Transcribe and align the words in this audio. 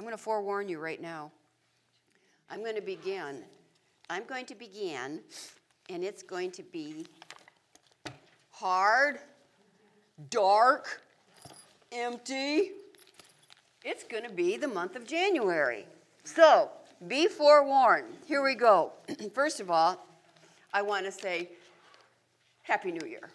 I'm 0.00 0.04
going 0.04 0.16
to 0.16 0.22
forewarn 0.22 0.66
you 0.66 0.78
right 0.78 0.98
now. 0.98 1.30
I'm 2.48 2.60
going 2.60 2.74
to 2.74 2.80
begin. 2.80 3.42
I'm 4.08 4.24
going 4.24 4.46
to 4.46 4.54
begin, 4.54 5.20
and 5.90 6.02
it's 6.02 6.22
going 6.22 6.52
to 6.52 6.62
be 6.62 7.04
hard, 8.48 9.18
dark, 10.30 11.02
empty. 11.92 12.70
It's 13.84 14.02
going 14.04 14.24
to 14.24 14.32
be 14.32 14.56
the 14.56 14.68
month 14.68 14.96
of 14.96 15.06
January. 15.06 15.84
So, 16.24 16.70
be 17.06 17.26
forewarned. 17.26 18.16
Here 18.24 18.42
we 18.42 18.54
go. 18.54 18.94
First 19.34 19.60
of 19.60 19.70
all, 19.70 20.06
I 20.72 20.80
want 20.80 21.04
to 21.04 21.12
say 21.12 21.50
Happy 22.62 22.90
New 22.90 23.06
Year. 23.06 23.28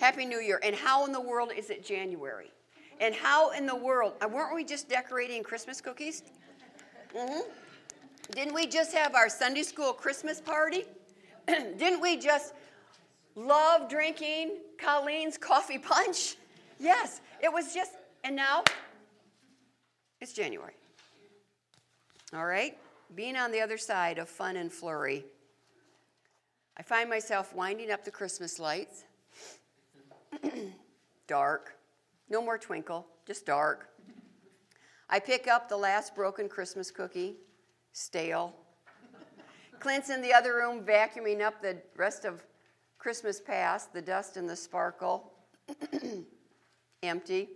Happy 0.00 0.24
New 0.24 0.40
Year. 0.40 0.60
And 0.64 0.74
how 0.74 1.04
in 1.04 1.12
the 1.12 1.20
world 1.20 1.52
is 1.54 1.68
it 1.68 1.84
January? 1.84 2.52
And 3.00 3.14
how 3.14 3.50
in 3.50 3.66
the 3.66 3.76
world, 3.76 4.14
uh, 4.22 4.28
weren't 4.28 4.54
we 4.54 4.64
just 4.64 4.88
decorating 4.88 5.42
Christmas 5.42 5.80
cookies? 5.80 6.22
Mm-hmm. 7.16 7.40
Didn't 8.32 8.54
we 8.54 8.66
just 8.66 8.94
have 8.94 9.14
our 9.14 9.28
Sunday 9.28 9.62
school 9.62 9.92
Christmas 9.92 10.40
party? 10.40 10.84
Didn't 11.46 12.00
we 12.00 12.16
just 12.16 12.54
love 13.34 13.88
drinking 13.88 14.58
Colleen's 14.78 15.38
coffee 15.38 15.78
punch? 15.78 16.36
Yes, 16.80 17.20
it 17.42 17.52
was 17.52 17.74
just, 17.74 17.90
and 18.22 18.36
now 18.36 18.62
it's 20.20 20.32
January. 20.32 20.74
All 22.32 22.46
right? 22.46 22.78
Being 23.16 23.34
on 23.34 23.50
the 23.50 23.60
other 23.60 23.76
side 23.76 24.18
of 24.18 24.28
fun 24.28 24.54
and 24.54 24.72
flurry, 24.72 25.24
I 26.76 26.84
find 26.84 27.10
myself 27.10 27.52
winding 27.52 27.90
up 27.90 28.04
the 28.04 28.12
Christmas 28.12 28.60
lights. 28.60 29.02
dark. 31.28 31.77
No 32.30 32.42
more 32.42 32.58
twinkle, 32.58 33.06
just 33.26 33.46
dark. 33.46 33.88
I 35.08 35.18
pick 35.18 35.48
up 35.48 35.68
the 35.68 35.76
last 35.76 36.14
broken 36.14 36.48
Christmas 36.48 36.90
cookie, 36.90 37.36
stale. 37.92 38.54
Clint's 39.80 40.10
in 40.10 40.20
the 40.20 40.32
other 40.32 40.54
room 40.54 40.84
vacuuming 40.84 41.40
up 41.40 41.62
the 41.62 41.78
rest 41.96 42.24
of 42.24 42.44
Christmas 42.98 43.40
past, 43.40 43.92
the 43.92 44.02
dust 44.02 44.36
and 44.36 44.48
the 44.48 44.56
sparkle. 44.56 45.32
Empty. 47.02 47.48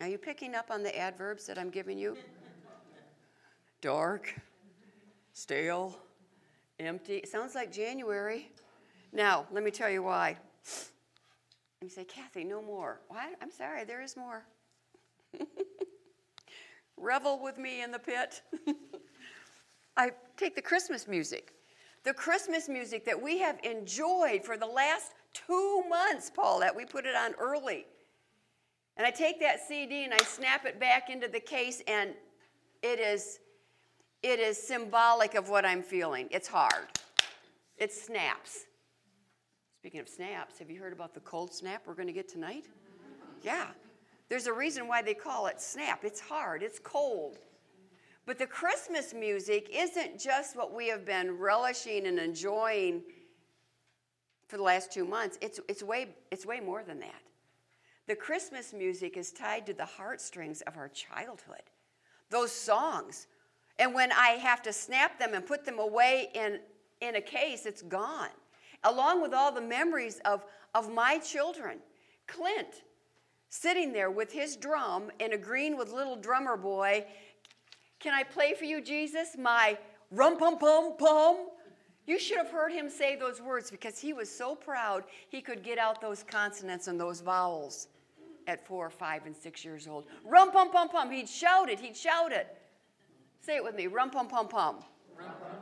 Are 0.00 0.06
you 0.06 0.18
picking 0.18 0.54
up 0.54 0.70
on 0.70 0.82
the 0.82 0.96
adverbs 0.96 1.46
that 1.46 1.58
I'm 1.58 1.70
giving 1.70 1.98
you? 1.98 2.16
Dark, 3.80 4.34
stale, 5.32 5.98
empty. 6.78 7.16
It 7.16 7.28
sounds 7.28 7.54
like 7.54 7.72
January. 7.72 8.50
Now, 9.12 9.46
let 9.50 9.64
me 9.64 9.70
tell 9.70 9.90
you 9.90 10.02
why. 10.02 10.36
You 11.82 11.88
say, 11.88 12.04
Kathy, 12.04 12.42
no 12.44 12.60
more. 12.60 13.00
What? 13.08 13.36
I'm 13.40 13.50
sorry, 13.50 13.84
there 13.84 14.02
is 14.02 14.16
more. 14.16 14.44
Revel 16.96 17.40
with 17.42 17.56
me 17.56 17.82
in 17.82 17.92
the 17.92 17.98
pit. 17.98 18.42
I 19.96 20.10
take 20.36 20.56
the 20.56 20.62
Christmas 20.62 21.06
music. 21.06 21.54
The 22.04 22.12
Christmas 22.12 22.68
music 22.68 23.04
that 23.04 23.20
we 23.20 23.38
have 23.38 23.58
enjoyed 23.62 24.44
for 24.44 24.56
the 24.56 24.66
last 24.66 25.12
two 25.32 25.82
months, 25.88 26.30
Paul, 26.34 26.60
that 26.60 26.74
we 26.74 26.84
put 26.84 27.06
it 27.06 27.14
on 27.14 27.34
early. 27.38 27.86
And 28.96 29.06
I 29.06 29.10
take 29.10 29.38
that 29.40 29.60
CD 29.66 30.04
and 30.04 30.12
I 30.12 30.18
snap 30.18 30.64
it 30.66 30.80
back 30.80 31.10
into 31.10 31.28
the 31.28 31.40
case, 31.40 31.82
and 31.86 32.10
it 32.82 32.98
is, 32.98 33.38
it 34.22 34.40
is 34.40 34.60
symbolic 34.60 35.34
of 35.34 35.48
what 35.48 35.64
I'm 35.64 35.82
feeling. 35.82 36.28
It's 36.32 36.48
hard. 36.48 36.86
It 37.76 37.92
snaps. 37.92 38.64
Speaking 39.78 40.00
of 40.00 40.08
snaps, 40.08 40.58
have 40.58 40.68
you 40.72 40.80
heard 40.80 40.92
about 40.92 41.14
the 41.14 41.20
cold 41.20 41.54
snap 41.54 41.82
we're 41.86 41.94
going 41.94 42.08
to 42.08 42.12
get 42.12 42.28
tonight? 42.28 42.66
Yeah. 43.44 43.66
There's 44.28 44.48
a 44.48 44.52
reason 44.52 44.88
why 44.88 45.02
they 45.02 45.14
call 45.14 45.46
it 45.46 45.60
snap. 45.60 46.02
It's 46.02 46.18
hard, 46.18 46.64
it's 46.64 46.80
cold. 46.80 47.38
But 48.26 48.38
the 48.38 48.46
Christmas 48.46 49.14
music 49.14 49.70
isn't 49.72 50.18
just 50.18 50.56
what 50.56 50.74
we 50.74 50.88
have 50.88 51.06
been 51.06 51.38
relishing 51.38 52.08
and 52.08 52.18
enjoying 52.18 53.02
for 54.48 54.56
the 54.56 54.64
last 54.64 54.92
two 54.92 55.04
months. 55.04 55.38
It's, 55.40 55.60
it's, 55.68 55.84
way, 55.84 56.08
it's 56.32 56.44
way 56.44 56.58
more 56.58 56.82
than 56.82 56.98
that. 56.98 57.22
The 58.08 58.16
Christmas 58.16 58.72
music 58.72 59.16
is 59.16 59.30
tied 59.30 59.64
to 59.66 59.74
the 59.74 59.84
heartstrings 59.84 60.60
of 60.62 60.76
our 60.76 60.88
childhood, 60.88 61.62
those 62.30 62.50
songs. 62.50 63.28
And 63.78 63.94
when 63.94 64.10
I 64.10 64.30
have 64.30 64.60
to 64.62 64.72
snap 64.72 65.20
them 65.20 65.34
and 65.34 65.46
put 65.46 65.64
them 65.64 65.78
away 65.78 66.30
in, 66.34 66.58
in 67.00 67.14
a 67.14 67.20
case, 67.20 67.64
it's 67.64 67.82
gone 67.82 68.30
along 68.84 69.22
with 69.22 69.32
all 69.32 69.52
the 69.52 69.60
memories 69.60 70.20
of, 70.24 70.44
of 70.74 70.92
my 70.92 71.18
children. 71.18 71.78
Clint, 72.26 72.82
sitting 73.48 73.92
there 73.92 74.10
with 74.10 74.32
his 74.32 74.56
drum 74.56 75.10
and 75.20 75.32
agreeing 75.32 75.76
with 75.76 75.90
little 75.92 76.16
drummer 76.16 76.56
boy, 76.56 77.04
Can 77.98 78.14
I 78.14 78.22
play 78.22 78.54
for 78.54 78.64
you, 78.64 78.80
Jesus? 78.80 79.36
My 79.38 79.78
rum 80.10 80.38
pum 80.38 80.58
pum 80.58 80.96
pum. 80.96 81.48
You 82.06 82.18
should 82.18 82.38
have 82.38 82.50
heard 82.50 82.72
him 82.72 82.88
say 82.88 83.16
those 83.16 83.42
words 83.42 83.70
because 83.70 83.98
he 83.98 84.14
was 84.14 84.30
so 84.30 84.54
proud 84.54 85.04
he 85.28 85.42
could 85.42 85.62
get 85.62 85.78
out 85.78 86.00
those 86.00 86.22
consonants 86.22 86.86
and 86.86 86.98
those 86.98 87.20
vowels 87.20 87.88
at 88.46 88.66
four, 88.66 88.86
or 88.86 88.90
five, 88.90 89.26
and 89.26 89.36
six 89.36 89.62
years 89.62 89.86
old. 89.86 90.06
Rum 90.24 90.50
pum 90.50 90.70
pum 90.70 90.88
pum. 90.88 91.10
He'd 91.10 91.28
shout 91.28 91.68
it, 91.68 91.78
he'd 91.78 91.96
shout 91.96 92.32
it. 92.32 92.56
Say 93.40 93.56
it 93.56 93.64
with 93.64 93.74
me 93.74 93.86
rum 93.88 94.10
pum 94.10 94.26
pum 94.28 94.48
pum. 94.48 94.76
Rum, 95.18 95.26
pum. 95.40 95.57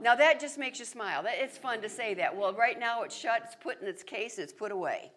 Now 0.00 0.14
that 0.14 0.40
just 0.40 0.58
makes 0.58 0.78
you 0.78 0.84
smile. 0.84 1.24
It's 1.26 1.58
fun 1.58 1.80
to 1.82 1.88
say 1.88 2.14
that. 2.14 2.36
Well, 2.36 2.52
right 2.52 2.78
now 2.78 3.02
it's 3.02 3.16
shut, 3.16 3.42
it's 3.44 3.54
put 3.54 3.80
in 3.80 3.88
its 3.88 4.02
case, 4.02 4.38
it's 4.38 4.52
put 4.52 4.72
away. 4.72 5.10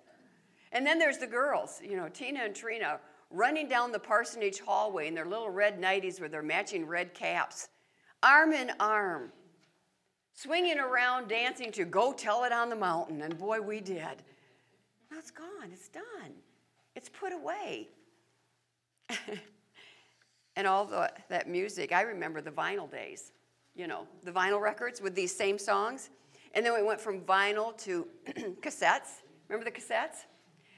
And 0.72 0.86
then 0.86 1.00
there's 1.00 1.18
the 1.18 1.28
girls, 1.28 1.82
you 1.84 1.98
know, 1.98 2.08
Tina 2.10 2.42
and 2.42 2.56
Trina 2.56 3.00
running 3.32 3.68
down 3.68 3.92
the 3.92 4.00
parsonage 4.00 4.60
hallway 4.60 5.08
in 5.08 5.16
their 5.16 5.26
little 5.26 5.50
red 5.50 5.82
nighties 5.82 6.20
with 6.22 6.32
their 6.32 6.44
matching 6.44 6.86
red 6.86 7.14
caps, 7.14 7.70
arm 8.24 8.54
in 8.54 8.72
arm, 8.80 9.32
swinging 10.34 10.80
around, 10.80 11.28
dancing 11.28 11.72
to 11.72 11.86
Go 11.86 12.14
Tell 12.14 12.44
It 12.44 12.52
on 12.52 12.70
the 12.70 12.76
Mountain. 12.76 13.22
And 13.22 13.38
boy, 13.38 13.62
we 13.62 13.80
did. 13.82 14.24
Now 15.12 15.18
it's 15.18 15.32
gone, 15.32 15.70
it's 15.72 15.90
done, 15.90 16.34
it's 16.96 17.10
put 17.10 17.34
away. 17.34 17.88
and 20.56 20.68
all 20.68 20.86
the, 20.86 21.12
that 21.30 21.50
music, 21.50 21.92
I 21.92 22.02
remember 22.02 22.42
the 22.42 22.52
vinyl 22.52 22.90
days 22.90 23.32
you 23.80 23.88
know, 23.88 24.06
the 24.24 24.32
vinyl 24.32 24.60
records 24.60 25.02
with 25.02 25.16
these 25.16 25.34
same 25.34 25.58
songs. 25.58 26.10
And 26.54 26.66
then 26.66 26.74
we 26.74 26.84
went 26.84 27.00
from 27.00 27.22
vinyl 27.22 27.78
to 27.84 28.06
cassettes. 28.62 29.22
Remember 29.48 29.70
the 29.70 29.76
cassettes? 29.76 30.26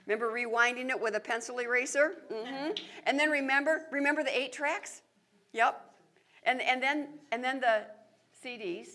Remember 0.06 0.32
rewinding 0.32 0.90
it 0.90 1.02
with 1.02 1.16
a 1.16 1.20
pencil 1.20 1.60
eraser? 1.60 2.14
Mm-hmm. 2.32 2.74
And 3.08 3.20
then 3.20 3.32
remember, 3.32 3.88
remember 3.92 4.24
the 4.24 4.38
eight 4.38 4.54
tracks? 4.54 5.02
Yep. 5.54 5.84
And, 6.44 6.62
and, 6.62 6.82
then, 6.82 7.08
and 7.32 7.44
then 7.44 7.60
the 7.60 7.86
CDs. 8.46 8.88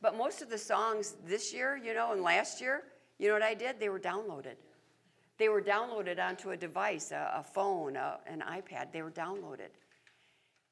But 0.00 0.16
most 0.16 0.42
of 0.42 0.50
the 0.50 0.58
songs 0.58 1.14
this 1.24 1.54
year, 1.54 1.76
you 1.76 1.94
know, 1.94 2.12
and 2.12 2.22
last 2.22 2.60
year, 2.60 2.82
you 3.18 3.28
know 3.28 3.34
what 3.34 3.42
I 3.42 3.54
did? 3.54 3.78
They 3.78 3.88
were 3.88 4.00
downloaded. 4.00 4.56
They 5.38 5.48
were 5.48 5.62
downloaded 5.62 6.18
onto 6.18 6.50
a 6.50 6.56
device, 6.56 7.12
a, 7.12 7.34
a 7.36 7.44
phone, 7.44 7.94
a, 7.94 8.18
an 8.26 8.42
iPad. 8.48 8.92
They 8.92 9.02
were 9.02 9.12
downloaded. 9.12 9.70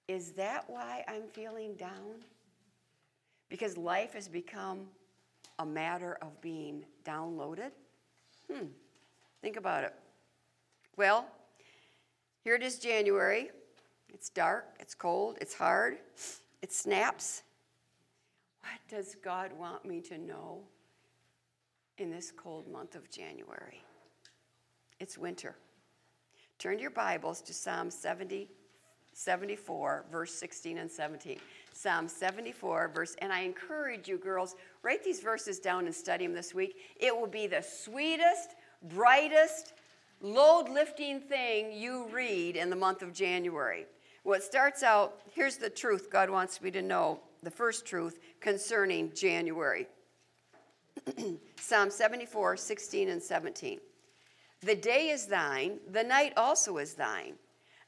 Is 0.09 0.33
that 0.33 0.69
why 0.69 1.05
I'm 1.07 1.29
feeling 1.33 1.75
down? 1.75 2.25
Because 3.51 3.77
life 3.77 4.15
has 4.15 4.29
become 4.29 4.87
a 5.59 5.67
matter 5.67 6.17
of 6.23 6.41
being 6.41 6.87
downloaded? 7.05 7.73
Hmm, 8.51 8.67
think 9.43 9.57
about 9.57 9.85
it. 9.85 9.95
Well, 10.97 11.27
here 12.43 12.55
it 12.55 12.63
is 12.63 12.79
January. 12.79 13.51
It's 14.09 14.31
dark, 14.31 14.67
it's 14.81 14.95
cold, 14.95 15.37
it's 15.41 15.55
hard, 15.55 15.99
it 16.63 16.73
snaps. 16.73 17.43
What 18.61 18.81
does 18.89 19.17
God 19.23 19.53
want 19.53 19.85
me 19.85 20.01
to 20.03 20.19
know 20.19 20.61
in 21.99 22.11
this 22.11 22.33
cold 22.35 22.71
month 22.71 22.95
of 22.95 23.11
January? 23.11 23.83
It's 24.99 25.17
winter. 25.17 25.57
Turn 26.59 26.79
your 26.79 26.91
Bibles 26.91 27.41
to 27.43 27.55
Psalm 27.55 27.91
70, 27.91 28.49
74, 29.13 30.05
verse 30.11 30.35
16 30.35 30.79
and 30.79 30.91
17. 30.91 31.39
Psalm 31.83 32.09
74, 32.09 32.91
verse, 32.95 33.17
and 33.23 33.33
I 33.33 33.41
encourage 33.41 34.07
you, 34.07 34.19
girls, 34.19 34.55
write 34.83 35.03
these 35.03 35.21
verses 35.21 35.59
down 35.59 35.87
and 35.87 35.95
study 35.95 36.27
them 36.27 36.35
this 36.35 36.53
week. 36.53 36.77
It 36.99 37.17
will 37.17 37.27
be 37.27 37.47
the 37.47 37.63
sweetest, 37.63 38.55
brightest, 38.83 39.73
load 40.21 40.69
lifting 40.69 41.21
thing 41.21 41.73
you 41.73 42.07
read 42.13 42.57
in 42.57 42.69
the 42.69 42.77
month 42.77 43.01
of 43.01 43.15
January. 43.15 43.87
It 44.27 44.43
starts 44.43 44.83
out 44.83 45.23
here's 45.33 45.57
the 45.57 45.71
truth 45.71 46.11
God 46.11 46.29
wants 46.29 46.61
me 46.61 46.71
to 46.71 46.83
know, 46.83 47.21
the 47.43 47.51
first 47.51 47.87
truth 47.87 48.19
concerning 48.41 49.11
January. 49.15 49.87
Psalm 51.57 51.91
74, 51.91 52.59
16 52.59 53.09
and 53.09 53.23
17. 53.23 53.81
The 54.61 54.75
day 54.75 55.09
is 55.09 55.25
thine, 55.25 55.79
the 55.91 56.05
night 56.05 56.35
also 56.37 56.77
is 56.77 56.93
thine. 56.93 57.37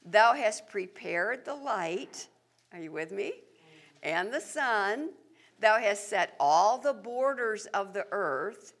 Thou 0.03 0.33
hast 0.33 0.67
prepared 0.67 1.45
the 1.45 1.53
light. 1.53 2.27
Are 2.73 2.79
you 2.79 2.91
with 2.91 3.11
me? 3.11 3.33
And 4.03 4.31
the 4.31 4.41
sun. 4.41 5.09
Thou 5.59 5.79
hast 5.79 6.09
set 6.09 6.35
all 6.39 6.77
the 6.77 6.93
borders 6.93 7.65
of 7.67 7.93
the 7.93 8.05
earth. 8.11 8.73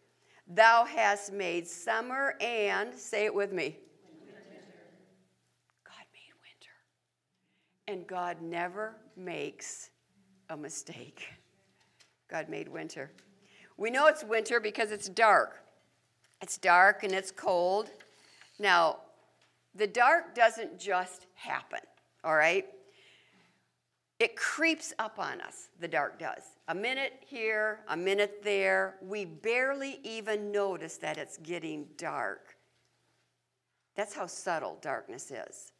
Thou 0.47 0.83
hast 0.83 1.31
made 1.31 1.65
summer 1.65 2.35
and, 2.41 2.93
say 2.93 3.25
it 3.25 3.33
with 3.33 3.53
me. 3.53 3.77
God 5.85 6.05
made 6.13 6.33
winter. 6.43 6.73
And 7.87 8.05
God 8.05 8.41
never 8.41 8.97
makes 9.15 9.91
a 10.49 10.57
mistake. 10.57 11.23
God 12.29 12.49
made 12.49 12.67
winter. 12.67 13.11
We 13.77 13.89
know 13.89 14.07
it's 14.07 14.23
winter 14.23 14.59
because 14.59 14.91
it's 14.91 15.07
dark. 15.07 15.63
It's 16.41 16.57
dark 16.57 17.03
and 17.03 17.13
it's 17.13 17.31
cold. 17.31 17.89
Now, 18.59 18.97
the 19.73 19.87
dark 19.87 20.35
doesn't 20.35 20.77
just 20.77 21.27
happen, 21.33 21.79
all 22.23 22.35
right? 22.35 22.65
It 24.23 24.37
creeps 24.37 24.93
up 24.99 25.19
on 25.19 25.41
us, 25.41 25.67
the 25.81 25.87
dark 25.89 26.17
does. 26.17 26.43
A 26.69 26.73
minute 26.73 27.21
here, 27.27 27.81
a 27.89 27.97
minute 27.97 28.39
there. 28.41 28.95
We 29.01 29.25
barely 29.25 29.99
even 30.01 30.49
notice 30.49 30.95
that 30.99 31.17
it's 31.17 31.35
getting 31.39 31.87
dark. 31.97 32.55
That's 33.97 34.13
how 34.13 34.27
subtle 34.27 34.77
darkness 34.81 35.29
is. 35.29 35.73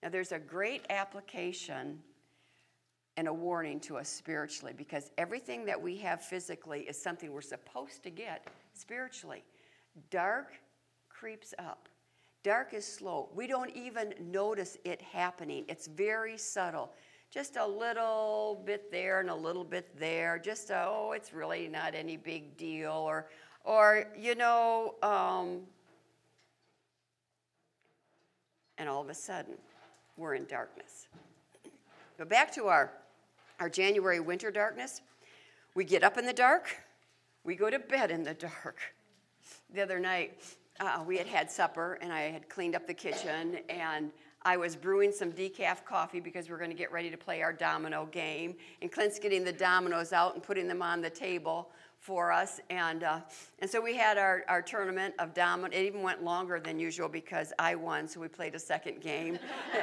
Now, 0.00 0.10
there's 0.10 0.30
a 0.30 0.38
great 0.38 0.86
application 0.90 1.98
and 3.16 3.26
a 3.26 3.34
warning 3.34 3.80
to 3.80 3.96
us 3.96 4.08
spiritually 4.08 4.72
because 4.72 5.10
everything 5.18 5.66
that 5.66 5.82
we 5.82 5.96
have 5.96 6.22
physically 6.22 6.82
is 6.82 6.96
something 6.96 7.32
we're 7.32 7.40
supposed 7.40 8.00
to 8.04 8.10
get 8.10 8.46
spiritually. 8.74 9.42
Dark 10.10 10.52
creeps 11.08 11.52
up. 11.58 11.88
Dark 12.44 12.74
is 12.74 12.86
slow. 12.86 13.28
We 13.34 13.48
don't 13.48 13.74
even 13.74 14.14
notice 14.20 14.78
it 14.84 15.02
happening. 15.02 15.64
It's 15.66 15.88
very 15.88 16.38
subtle. 16.38 16.92
Just 17.36 17.56
a 17.56 17.66
little 17.66 18.62
bit 18.64 18.90
there 18.90 19.20
and 19.20 19.28
a 19.28 19.34
little 19.34 19.62
bit 19.62 19.86
there. 20.00 20.38
Just 20.38 20.70
a, 20.70 20.86
oh, 20.88 21.12
it's 21.14 21.34
really 21.34 21.68
not 21.68 21.94
any 21.94 22.16
big 22.16 22.56
deal. 22.56 22.92
Or, 22.92 23.26
or 23.62 24.06
you 24.18 24.34
know, 24.34 24.94
um, 25.02 25.60
and 28.78 28.88
all 28.88 29.02
of 29.02 29.10
a 29.10 29.14
sudden, 29.14 29.52
we're 30.16 30.34
in 30.34 30.46
darkness. 30.46 31.08
But 32.16 32.30
back 32.30 32.50
to 32.54 32.68
our, 32.68 32.90
our 33.60 33.68
January 33.68 34.18
winter 34.18 34.50
darkness. 34.50 35.02
We 35.74 35.84
get 35.84 36.02
up 36.02 36.16
in 36.16 36.24
the 36.24 36.32
dark, 36.32 36.74
we 37.44 37.54
go 37.54 37.68
to 37.68 37.78
bed 37.78 38.10
in 38.10 38.24
the 38.24 38.32
dark. 38.32 38.78
The 39.74 39.82
other 39.82 40.00
night, 40.00 40.42
uh, 40.80 41.04
we 41.06 41.18
had 41.18 41.26
had 41.26 41.50
supper, 41.50 41.98
and 42.00 42.14
I 42.14 42.30
had 42.30 42.48
cleaned 42.48 42.74
up 42.74 42.86
the 42.86 42.94
kitchen, 42.94 43.58
and 43.68 44.10
I 44.46 44.56
was 44.56 44.76
brewing 44.76 45.10
some 45.10 45.32
decaf 45.32 45.84
coffee 45.84 46.20
because 46.20 46.48
we're 46.48 46.56
going 46.56 46.70
to 46.70 46.76
get 46.76 46.92
ready 46.92 47.10
to 47.10 47.16
play 47.16 47.42
our 47.42 47.52
domino 47.52 48.08
game. 48.12 48.54
And 48.80 48.92
Clint's 48.92 49.18
getting 49.18 49.42
the 49.42 49.52
dominoes 49.52 50.12
out 50.12 50.34
and 50.34 50.42
putting 50.42 50.68
them 50.68 50.82
on 50.82 51.00
the 51.00 51.10
table 51.10 51.72
for 51.98 52.30
us. 52.30 52.60
And, 52.70 53.02
uh, 53.02 53.22
and 53.58 53.68
so 53.68 53.80
we 53.80 53.96
had 53.96 54.18
our, 54.18 54.44
our 54.46 54.62
tournament 54.62 55.14
of 55.18 55.34
domino. 55.34 55.76
It 55.76 55.84
even 55.84 56.00
went 56.00 56.22
longer 56.22 56.60
than 56.60 56.78
usual 56.78 57.08
because 57.08 57.52
I 57.58 57.74
won, 57.74 58.06
so 58.06 58.20
we 58.20 58.28
played 58.28 58.54
a 58.54 58.58
second 58.60 59.00
game. 59.00 59.36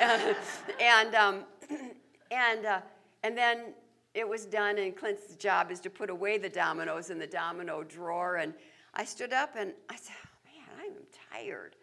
and, 0.80 1.14
um, 1.14 1.44
and, 2.32 2.66
uh, 2.66 2.80
and 3.24 3.38
then 3.38 3.74
it 4.14 4.26
was 4.26 4.46
done, 4.46 4.78
and 4.78 4.96
Clint's 4.96 5.36
job 5.36 5.72
is 5.72 5.82
to 5.82 5.90
put 5.90 6.10
away 6.10 6.38
the 6.38 6.48
dominoes 6.48 7.10
in 7.10 7.20
the 7.20 7.28
domino 7.28 7.84
drawer. 7.84 8.38
And 8.38 8.54
I 8.94 9.04
stood 9.04 9.34
up 9.34 9.58
and 9.58 9.74
I 9.90 9.98
said, 9.98 10.16
oh, 10.24 10.30
man, 10.46 10.86
I'm 10.86 10.94
tired. 11.34 11.76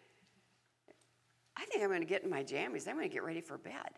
I 1.61 1.65
think 1.65 1.83
I'm 1.83 1.89
going 1.89 2.01
to 2.01 2.07
get 2.07 2.23
in 2.23 2.29
my 2.29 2.43
jammies. 2.43 2.87
I'm 2.87 2.95
going 2.95 3.07
to 3.07 3.13
get 3.13 3.23
ready 3.23 3.41
for 3.41 3.57
bed. 3.57 3.91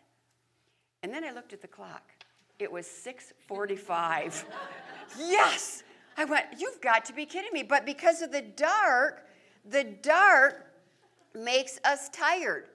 And 1.02 1.12
then 1.12 1.24
I 1.24 1.32
looked 1.32 1.54
at 1.54 1.62
the 1.62 1.68
clock. 1.68 2.02
It 2.58 2.70
was 2.70 2.86
6:45. 2.86 4.44
yes! 5.18 5.82
I 6.16 6.24
went, 6.24 6.46
"You've 6.58 6.80
got 6.80 7.04
to 7.06 7.12
be 7.12 7.26
kidding 7.26 7.52
me." 7.52 7.62
But 7.62 7.86
because 7.86 8.22
of 8.22 8.30
the 8.30 8.42
dark, 8.42 9.26
the 9.64 9.84
dark 9.84 10.66
makes 11.34 11.80
us 11.84 12.08
tired. 12.10 12.66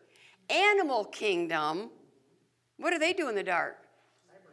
Animal 0.49 1.05
kingdom, 1.05 1.91
what 2.77 2.91
do 2.91 2.97
they 2.97 3.13
do 3.13 3.29
in 3.29 3.35
the 3.35 3.43
dark? 3.43 3.77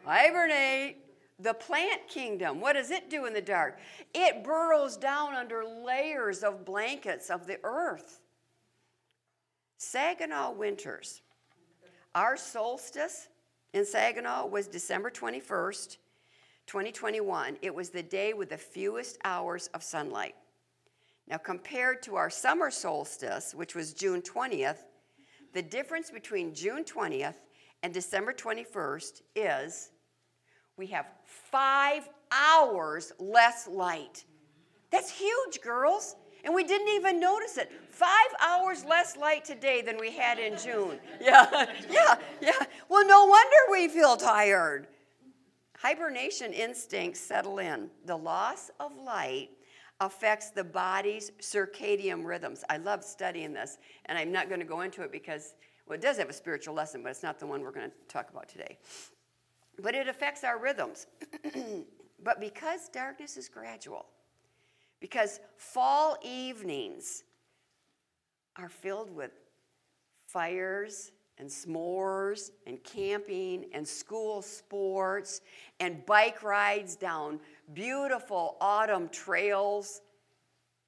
Hibernate. 0.05 0.99
The 1.39 1.53
plant 1.53 2.09
kingdom, 2.09 2.61
what 2.61 2.75
does 2.75 2.91
it 2.91 3.11
do 3.11 3.27
in 3.27 3.35
the 3.35 3.43
dark? 3.43 3.79
It 4.15 4.43
burrows 4.43 4.97
down 4.97 5.35
under 5.35 5.65
layers 5.67 6.43
of 6.43 6.65
blankets 6.65 7.29
of 7.29 7.47
the 7.47 7.59
earth. 7.63 8.21
Saginaw 9.79 10.53
winters. 10.53 11.21
Our 12.15 12.37
solstice 12.37 13.29
in 13.75 13.85
Saginaw 13.85 14.47
was 14.47 14.69
December 14.69 15.11
21st, 15.11 15.99
2021. 16.67 17.59
It 17.61 17.75
was 17.75 17.91
the 17.91 18.03
day 18.03 18.33
with 18.33 18.49
the 18.49 18.57
fewest 18.57 19.19
hours 19.25 19.69
of 19.75 19.83
sunlight. 19.83 20.35
Now, 21.29 21.37
compared 21.37 22.03
to 22.05 22.17
our 22.17 22.31
summer 22.31 22.71
solstice, 22.71 23.55
which 23.55 23.75
was 23.75 23.93
June 23.93 24.23
20th, 24.23 24.79
the 25.53 25.63
difference 25.63 26.11
between 26.11 26.55
June 26.55 26.85
20th 26.85 27.35
and 27.83 27.93
December 27.93 28.33
21st 28.33 29.23
is 29.35 29.91
we 30.77 30.87
have 30.87 31.07
five 31.25 32.09
hours 32.31 33.13
less 33.19 33.67
light. 33.67 34.25
That's 34.91 35.11
huge, 35.11 35.61
girls 35.61 36.17
and 36.47 36.55
we 36.55 36.63
didn't 36.63 36.89
even 36.95 37.19
notice 37.19 37.59
it. 37.59 37.71
Five 37.91 38.09
hours 38.41 38.85
less 38.85 39.17
light 39.17 39.45
today 39.45 39.83
than 39.83 39.99
we 39.99 40.13
had 40.13 40.39
in 40.39 40.57
June. 40.57 40.99
Yeah, 41.21 41.67
yeah, 41.91 42.15
yeah. 42.41 42.53
Well, 42.89 43.07
no 43.07 43.25
wonder 43.25 43.57
we 43.73 43.89
feel 43.89 44.17
tired. 44.17 44.87
Hibernation 45.77 46.53
instincts 46.53 47.19
settle 47.21 47.59
in. 47.59 47.91
The 48.05 48.17
loss 48.17 48.71
of 48.79 48.93
light 48.97 49.51
affects 50.01 50.51
the 50.51 50.63
body's 50.63 51.33
circadian 51.41 52.25
rhythms. 52.25 52.65
I 52.71 52.77
love 52.77 53.03
studying 53.03 53.53
this, 53.53 53.79
and 54.05 54.17
I'm 54.17 54.31
not 54.31 54.49
going 54.49 54.61
to 54.61 54.67
go 54.67 54.83
into 54.83 55.03
it 55.03 55.11
because, 55.11 55.55
well, 55.89 55.97
it 55.97 56.03
does 56.03 56.19
have 56.19 56.29
a 56.29 56.35
spiritual 56.35 56.75
lesson, 56.75 57.03
but 57.03 57.09
it's 57.09 57.23
not 57.25 57.41
the 57.41 57.47
one 57.47 57.63
we're 57.63 57.73
going 57.73 57.91
to 57.91 57.97
talk 58.09 58.31
about 58.31 58.49
today. 58.49 58.79
But 59.81 59.95
it 59.95 60.07
affects 60.07 60.45
our 60.45 60.61
rhythms. 60.61 61.09
but 62.23 62.39
because 62.41 62.89
darkness 62.89 63.37
is 63.37 63.49
gradual, 63.49 64.07
because 65.01 65.41
fall 65.57 66.17
evenings 66.23 67.25
are 68.57 68.69
filled 68.69 69.15
with 69.15 69.33
fires 70.27 71.13
and 71.39 71.49
s'mores 71.49 72.51
and 72.67 72.83
camping 72.83 73.67
and 73.73 73.87
school 73.87 74.41
sports 74.41 75.43
and 75.81 76.05
bike 76.07 76.43
rides 76.43 76.97
down 76.97 77.39
beautiful 77.75 78.57
autumn 78.61 79.09
trails. 79.11 80.01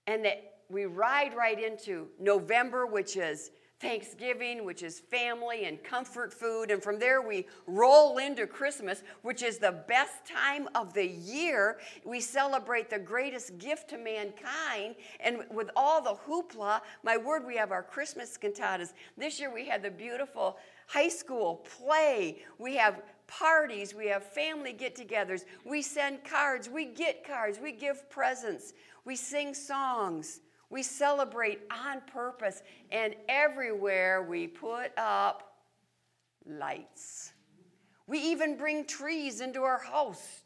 And 0.07 0.25
that 0.25 0.55
we 0.71 0.87
ride 0.87 1.35
right 1.35 1.63
into 1.63 2.09
November, 2.19 2.87
which 2.87 3.17
is 3.17 3.51
Thanksgiving, 3.81 4.65
which 4.65 4.83
is 4.83 4.99
family 4.99 5.67
and 5.67 5.83
comfort 5.85 6.33
food. 6.33 6.71
And 6.71 6.83
from 6.83 6.99
there, 6.99 7.23
we 7.23 7.47
roll 7.67 8.19
into 8.19 8.47
Christmas, 8.47 9.03
which 9.23 9.43
is 9.43 9.59
the 9.59 9.73
best 9.87 10.27
time 10.27 10.69
of 10.75 10.93
the 10.95 11.07
year. 11.07 11.79
We 12.05 12.21
celebrate 12.21 12.91
the 12.91 12.99
greatest 12.99 13.59
gift 13.59 13.91
to 13.91 13.99
mankind. 13.99 14.97
And 15.21 15.45
with 15.51 15.71
all 15.77 16.03
the 16.03 16.17
hoopla, 16.27 16.81
my 17.05 17.17
word, 17.17 17.47
we 17.47 17.57
have 17.57 17.71
our 17.71 17.83
Christmas 17.85 18.37
cantatas. 18.37 18.95
This 19.17 19.39
year, 19.39 19.53
we 19.53 19.67
had 19.67 19.83
the 19.83 19.91
beautiful 19.91 20.59
high 20.89 21.09
school 21.09 21.65
play. 21.79 22.43
We 22.59 22.75
have 22.77 23.03
parties, 23.29 23.95
we 23.95 24.07
have 24.09 24.25
family 24.25 24.73
get 24.73 24.97
togethers, 24.97 25.45
we 25.65 25.83
send 25.83 26.25
cards, 26.25 26.69
we 26.69 26.87
get 26.87 27.25
cards, 27.25 27.59
we 27.63 27.73
give 27.73 28.09
presents, 28.11 28.73
we 29.05 29.15
sing 29.15 29.55
songs. 29.55 30.41
We 30.71 30.83
celebrate 30.83 31.61
on 31.71 32.03
purpose, 32.13 32.63
and 32.91 33.15
everywhere 33.29 34.23
we 34.23 34.47
put 34.47 34.91
up 34.99 35.55
lights. 36.47 37.33
We 38.07 38.19
even 38.19 38.57
bring 38.57 38.85
trees 38.85 39.41
into 39.41 39.63
our 39.63 39.79
house 39.79 40.43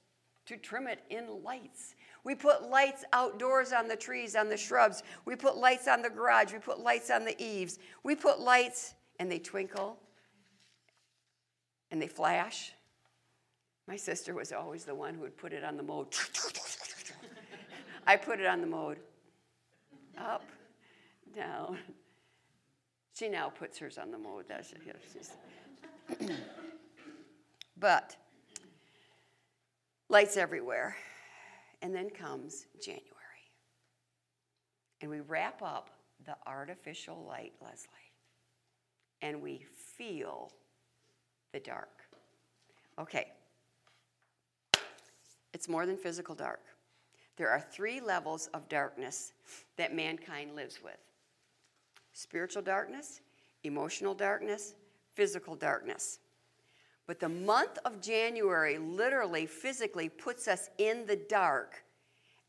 to 0.46 0.56
trim 0.56 0.86
it 0.86 1.00
in 1.10 1.42
lights. 1.42 1.94
We 2.24 2.34
put 2.34 2.68
lights 2.68 3.04
outdoors 3.12 3.72
on 3.72 3.88
the 3.88 3.96
trees, 3.96 4.36
on 4.36 4.48
the 4.48 4.56
shrubs. 4.56 5.02
We 5.24 5.34
put 5.34 5.56
lights 5.56 5.88
on 5.88 6.02
the 6.02 6.10
garage. 6.10 6.52
We 6.52 6.60
put 6.60 6.80
lights 6.80 7.10
on 7.10 7.24
the 7.24 7.40
eaves. 7.42 7.78
We 8.04 8.14
put 8.14 8.40
lights, 8.40 8.94
and 9.18 9.30
they 9.30 9.38
twinkle 9.38 9.98
and 11.92 12.00
they 12.00 12.08
flash. 12.08 12.72
My 13.86 13.96
sister 13.96 14.34
was 14.34 14.50
always 14.50 14.84
the 14.84 14.94
one 14.94 15.14
who 15.14 15.20
would 15.20 15.36
put 15.36 15.52
it 15.52 15.62
on 15.62 15.76
the 15.76 15.82
mode. 15.82 16.08
I 18.06 18.16
put 18.16 18.40
it 18.40 18.46
on 18.46 18.60
the 18.60 18.66
mode 18.66 18.98
up, 20.18 20.44
down. 21.34 21.78
She 23.14 23.28
now 23.28 23.50
puts 23.50 23.78
hers 23.78 23.98
on 23.98 24.10
the 24.10 24.18
mode. 24.18 24.46
That's 24.48 24.72
it. 24.72 26.30
but 27.78 28.16
lights 30.08 30.36
everywhere. 30.36 30.96
And 31.82 31.94
then 31.94 32.10
comes 32.10 32.66
January. 32.80 33.02
And 35.00 35.10
we 35.10 35.20
wrap 35.20 35.62
up 35.62 35.90
the 36.24 36.36
artificial 36.46 37.24
light, 37.28 37.52
Leslie. 37.60 37.88
And 39.20 39.42
we 39.42 39.64
feel 39.96 40.52
the 41.52 41.60
dark. 41.60 41.90
Okay. 42.98 43.26
It's 45.52 45.68
more 45.68 45.86
than 45.86 45.96
physical 45.96 46.34
dark. 46.34 46.60
There 47.36 47.50
are 47.50 47.60
three 47.60 48.00
levels 48.00 48.48
of 48.48 48.68
darkness 48.68 49.32
that 49.76 49.94
mankind 49.94 50.54
lives 50.54 50.80
with 50.82 50.98
spiritual 52.12 52.62
darkness, 52.62 53.20
emotional 53.64 54.14
darkness, 54.14 54.74
physical 55.14 55.54
darkness. 55.54 56.18
But 57.06 57.20
the 57.20 57.28
month 57.28 57.78
of 57.84 58.00
January 58.00 58.78
literally, 58.78 59.46
physically 59.46 60.08
puts 60.08 60.46
us 60.46 60.70
in 60.78 61.06
the 61.06 61.16
dark. 61.16 61.84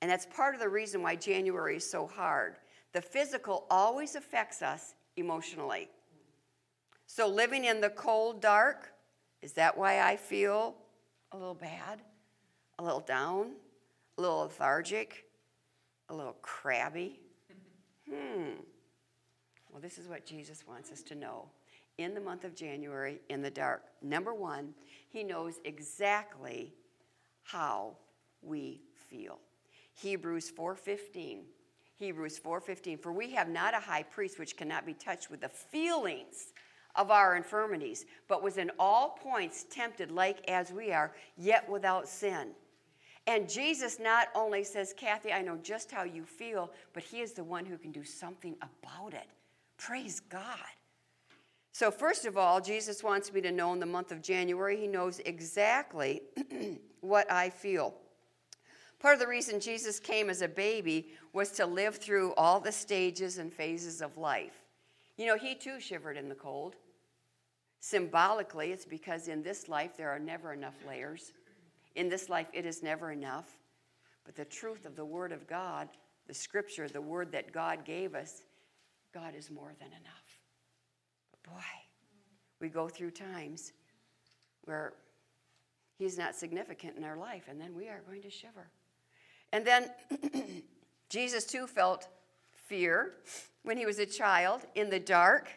And 0.02 0.12
that's 0.12 0.26
part 0.26 0.54
of 0.54 0.62
the 0.62 0.70
reason 0.70 1.02
why 1.02 1.16
January 1.16 1.78
is 1.78 1.90
so 1.90 2.06
hard. 2.06 2.58
The 2.92 3.02
physical 3.02 3.66
always 3.70 4.16
affects 4.16 4.62
us 4.62 4.96
emotionally. 5.16 5.90
So, 7.08 7.28
living 7.28 7.66
in 7.66 7.82
the 7.82 7.90
cold 7.90 8.42
dark, 8.42 8.92
is 9.42 9.54
that 9.54 9.78
why 9.78 10.02
I 10.02 10.16
feel 10.16 10.76
a 11.32 11.38
little 11.38 11.54
bad, 11.54 12.02
a 12.80 12.84
little 12.84 13.02
down, 13.02 13.52
a 14.18 14.22
little 14.22 14.40
lethargic, 14.40 15.26
a 16.10 16.16
little 16.16 16.38
crabby? 16.42 17.20
Hmm. 18.06 18.60
Well, 19.72 19.82
this 19.82 19.98
is 19.98 20.08
what 20.08 20.26
Jesus 20.26 20.68
wants 20.68 20.92
us 20.92 21.02
to 21.04 21.16
know. 21.16 21.48
In 21.98 22.14
the 22.14 22.20
month 22.20 22.44
of 22.44 22.54
January, 22.54 23.22
in 23.30 23.42
the 23.42 23.50
dark, 23.50 23.82
number 24.02 24.34
one, 24.34 24.74
he 25.10 25.24
knows 25.24 25.60
exactly 25.64 26.74
how 27.44 27.96
we 28.42 28.82
feel. 29.10 29.40
Hebrews 29.94 30.52
4:15. 30.52 31.46
Hebrews 31.98 32.40
4:15 32.40 33.00
For 33.00 33.12
we 33.12 33.32
have 33.32 33.48
not 33.48 33.74
a 33.74 33.80
high 33.80 34.04
priest 34.04 34.38
which 34.38 34.58
cannot 34.58 34.86
be 34.86 34.94
touched 34.94 35.30
with 35.30 35.42
the 35.42 35.50
feelings 35.50 36.54
of 36.96 37.10
our 37.10 37.36
infirmities, 37.36 38.06
but 38.28 38.44
was 38.44 38.58
in 38.58 38.72
all 38.78 39.18
points 39.22 39.66
tempted 39.70 40.12
like 40.12 40.48
as 40.50 40.72
we 40.72 40.92
are, 40.92 41.16
yet 41.38 41.68
without 41.70 42.08
sin. 42.08 42.54
And 43.26 43.50
Jesus 43.50 44.00
not 44.00 44.28
only 44.36 44.64
says, 44.64 44.94
Kathy, 44.96 45.32
I 45.32 45.42
know 45.42 45.58
just 45.58 45.92
how 45.92 46.04
you 46.04 46.26
feel, 46.26 46.72
but 46.94 47.04
He 47.04 47.22
is 47.22 47.34
the 47.34 47.44
one 47.44 47.66
who 47.66 47.78
can 47.78 47.92
do 47.92 48.04
something 48.04 48.56
about 48.62 49.14
it. 49.14 49.28
Praise 49.78 50.20
God. 50.20 50.58
So, 51.72 51.90
first 51.90 52.26
of 52.26 52.38
all, 52.38 52.62
Jesus 52.62 53.04
wants 53.04 53.34
me 53.34 53.42
to 53.42 53.52
know 53.52 53.74
in 53.74 53.80
the 53.80 53.86
month 53.86 54.12
of 54.12 54.22
January, 54.22 54.78
He 54.78 54.88
knows 54.88 55.20
exactly 55.20 56.22
what 57.02 57.32
I 57.32 57.50
feel. 57.50 57.96
Part 59.00 59.16
of 59.16 59.20
the 59.20 59.28
reason 59.28 59.60
Jesus 59.60 60.00
came 60.00 60.30
as 60.30 60.42
a 60.42 60.48
baby 60.48 61.10
was 61.34 61.52
to 61.54 61.66
live 61.66 61.98
through 61.98 62.34
all 62.36 62.60
the 62.60 62.72
stages 62.72 63.38
and 63.38 63.52
phases 63.52 64.02
of 64.02 64.18
life. 64.18 64.64
You 65.18 65.28
know, 65.28 65.38
He 65.38 65.56
too 65.56 65.80
shivered 65.80 66.18
in 66.18 66.30
the 66.30 66.36
cold. 66.36 66.76
Symbolically, 67.80 68.72
it's 68.72 68.86
because 68.86 69.28
in 69.28 69.44
this 69.44 69.68
life 69.68 69.98
there 69.98 70.10
are 70.10 70.20
never 70.20 70.54
enough 70.54 70.76
layers. 70.88 71.34
In 71.96 72.10
this 72.10 72.30
life, 72.30 72.48
it 72.54 72.66
is 72.66 72.84
never 72.84 73.12
enough. 73.12 73.50
But 74.26 74.36
the 74.36 74.46
truth 74.46 74.86
of 74.86 74.96
the 74.96 75.06
Word 75.06 75.32
of 75.32 75.48
God, 75.48 75.90
the 76.28 76.34
Scripture, 76.34 76.88
the 76.88 77.02
Word 77.02 77.32
that 77.32 77.52
God 77.52 77.86
gave 77.86 78.16
us, 78.16 78.44
God 79.14 79.36
is 79.36 79.52
more 79.52 79.74
than 79.80 79.90
enough. 79.90 80.40
But 81.32 81.54
boy, 81.54 81.62
we 82.60 82.70
go 82.70 82.88
through 82.88 83.12
times 83.12 83.74
where 84.64 84.94
He's 85.98 86.18
not 86.18 86.36
significant 86.36 86.98
in 86.98 87.04
our 87.04 87.18
life, 87.18 87.44
and 87.48 87.62
then 87.62 87.76
we 87.76 87.88
are 87.88 88.02
going 88.08 88.22
to 88.24 88.30
shiver. 88.30 88.70
And 89.52 89.66
then 89.66 89.92
Jesus 91.10 91.46
too 91.46 91.68
felt 91.68 92.08
fear 92.52 93.14
when 93.62 93.78
he 93.78 93.86
was 93.86 94.00
a 94.00 94.06
child 94.06 94.62
in 94.76 94.90
the 94.90 95.00
dark. 95.00 95.48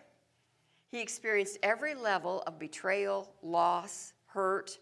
He 0.88 1.00
experienced 1.00 1.58
every 1.62 1.94
level 1.94 2.42
of 2.46 2.58
betrayal, 2.58 3.32
loss, 3.42 4.12
hurt, 4.26 4.78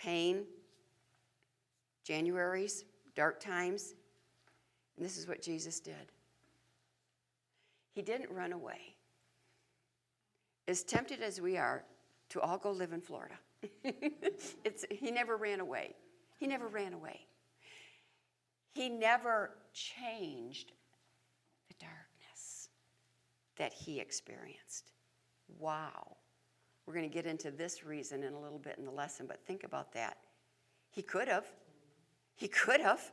pain, 0.00 0.44
Januaries, 2.08 2.84
dark 3.14 3.40
times. 3.40 3.94
And 4.96 5.04
this 5.04 5.16
is 5.16 5.28
what 5.28 5.42
Jesus 5.42 5.80
did. 5.80 6.12
He 7.92 8.02
didn't 8.02 8.30
run 8.30 8.52
away. 8.52 8.96
As 10.68 10.82
tempted 10.82 11.20
as 11.20 11.40
we 11.40 11.56
are 11.56 11.84
to 12.30 12.40
all 12.40 12.58
go 12.58 12.70
live 12.70 12.92
in 12.92 13.00
Florida, 13.00 13.34
he 14.90 15.10
never 15.10 15.36
ran 15.36 15.60
away. 15.60 15.94
He 16.38 16.46
never 16.46 16.68
ran 16.68 16.92
away. 16.92 17.20
He 18.72 18.88
never 18.88 19.50
changed 19.72 20.72
the 21.68 21.74
darkness 21.80 22.68
that 23.56 23.72
he 23.72 23.98
experienced. 23.98 24.92
Wow. 25.58 26.16
We're 26.90 26.96
going 26.96 27.08
to 27.08 27.14
get 27.14 27.26
into 27.26 27.52
this 27.52 27.84
reason 27.84 28.24
in 28.24 28.32
a 28.32 28.40
little 28.40 28.58
bit 28.58 28.74
in 28.76 28.84
the 28.84 28.90
lesson, 28.90 29.26
but 29.28 29.40
think 29.46 29.62
about 29.62 29.92
that. 29.92 30.16
He 30.90 31.02
could 31.02 31.28
have. 31.28 31.46
He 32.34 32.48
could 32.48 32.80
have. 32.80 33.12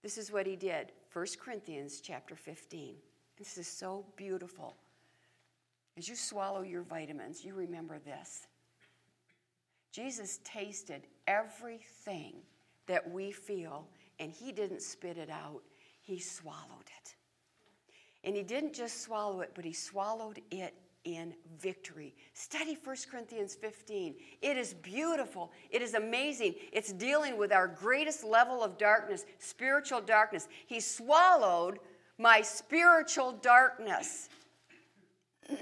This 0.00 0.16
is 0.16 0.30
what 0.30 0.46
he 0.46 0.54
did. 0.54 0.92
1 1.12 1.26
Corinthians 1.42 2.00
chapter 2.00 2.36
15. 2.36 2.94
This 3.36 3.58
is 3.58 3.66
so 3.66 4.04
beautiful. 4.14 4.76
As 5.98 6.08
you 6.08 6.14
swallow 6.14 6.62
your 6.62 6.82
vitamins, 6.82 7.44
you 7.44 7.52
remember 7.52 7.98
this. 7.98 8.46
Jesus 9.90 10.38
tasted 10.44 11.08
everything 11.26 12.34
that 12.86 13.10
we 13.10 13.32
feel, 13.32 13.88
and 14.20 14.30
he 14.30 14.52
didn't 14.52 14.82
spit 14.82 15.18
it 15.18 15.30
out, 15.30 15.62
he 16.00 16.20
swallowed 16.20 16.86
it. 17.02 17.16
And 18.22 18.36
he 18.36 18.44
didn't 18.44 18.72
just 18.72 19.02
swallow 19.02 19.40
it, 19.40 19.50
but 19.52 19.64
he 19.64 19.72
swallowed 19.72 20.40
it 20.52 20.74
in 21.04 21.34
victory. 21.58 22.14
Study 22.34 22.76
1 22.82 22.96
Corinthians 23.10 23.54
15. 23.54 24.14
It 24.42 24.56
is 24.56 24.74
beautiful. 24.74 25.50
It 25.70 25.82
is 25.82 25.94
amazing. 25.94 26.54
It's 26.72 26.92
dealing 26.92 27.38
with 27.38 27.52
our 27.52 27.66
greatest 27.68 28.24
level 28.24 28.62
of 28.62 28.78
darkness, 28.78 29.24
spiritual 29.38 30.00
darkness. 30.00 30.48
He 30.66 30.80
swallowed 30.80 31.78
my 32.18 32.42
spiritual 32.42 33.32
darkness. 33.32 34.28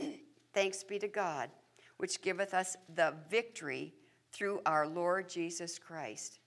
Thanks 0.52 0.82
be 0.82 0.98
to 0.98 1.08
God, 1.08 1.50
which 1.98 2.20
giveth 2.20 2.52
us 2.52 2.76
the 2.94 3.14
victory 3.30 3.94
through 4.32 4.60
our 4.66 4.86
Lord 4.86 5.28
Jesus 5.28 5.78
Christ. 5.78 6.40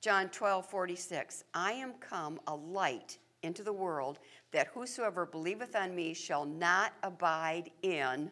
John 0.00 0.30
12, 0.30 0.66
46. 0.66 1.44
I 1.52 1.72
am 1.72 1.92
come 2.00 2.40
a 2.46 2.54
light 2.54 3.18
into 3.42 3.62
the 3.62 3.72
world, 3.72 4.18
that 4.52 4.68
whosoever 4.68 5.26
believeth 5.26 5.74
on 5.74 5.94
me 5.94 6.14
shall 6.14 6.44
not 6.44 6.92
abide 7.02 7.70
in 7.82 8.30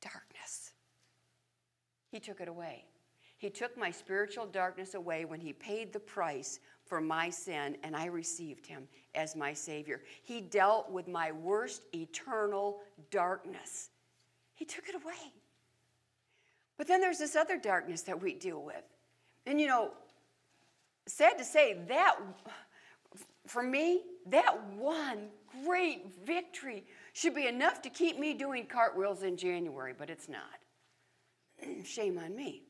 darkness. 0.00 0.72
He 2.10 2.20
took 2.20 2.40
it 2.40 2.48
away. 2.48 2.84
He 3.38 3.50
took 3.50 3.76
my 3.76 3.90
spiritual 3.90 4.46
darkness 4.46 4.94
away 4.94 5.24
when 5.24 5.40
he 5.40 5.52
paid 5.52 5.92
the 5.92 6.00
price 6.00 6.60
for 6.86 7.00
my 7.00 7.28
sin, 7.30 7.76
and 7.82 7.96
I 7.96 8.06
received 8.06 8.66
him 8.66 8.86
as 9.14 9.34
my 9.34 9.52
Savior. 9.52 10.00
He 10.22 10.40
dealt 10.40 10.90
with 10.90 11.08
my 11.08 11.32
worst 11.32 11.82
eternal 11.94 12.80
darkness. 13.10 13.90
He 14.54 14.64
took 14.64 14.88
it 14.88 14.94
away. 14.94 15.32
But 16.76 16.86
then 16.86 17.00
there's 17.00 17.18
this 17.18 17.36
other 17.36 17.58
darkness 17.58 18.02
that 18.02 18.20
we 18.20 18.34
deal 18.34 18.62
with. 18.62 18.82
And 19.46 19.60
you 19.60 19.66
know, 19.66 19.90
sad 21.06 21.38
to 21.38 21.44
say, 21.44 21.78
that 21.88 22.16
for 23.46 23.62
me, 23.62 24.02
that 24.26 24.66
one 24.74 25.28
great 25.64 26.06
victory 26.24 26.84
should 27.12 27.34
be 27.34 27.46
enough 27.46 27.82
to 27.82 27.90
keep 27.90 28.18
me 28.18 28.34
doing 28.34 28.66
cartwheels 28.66 29.22
in 29.22 29.36
January, 29.36 29.94
but 29.96 30.10
it's 30.10 30.28
not. 30.28 30.60
Shame 31.84 32.18
on 32.18 32.34
me. 32.34 32.62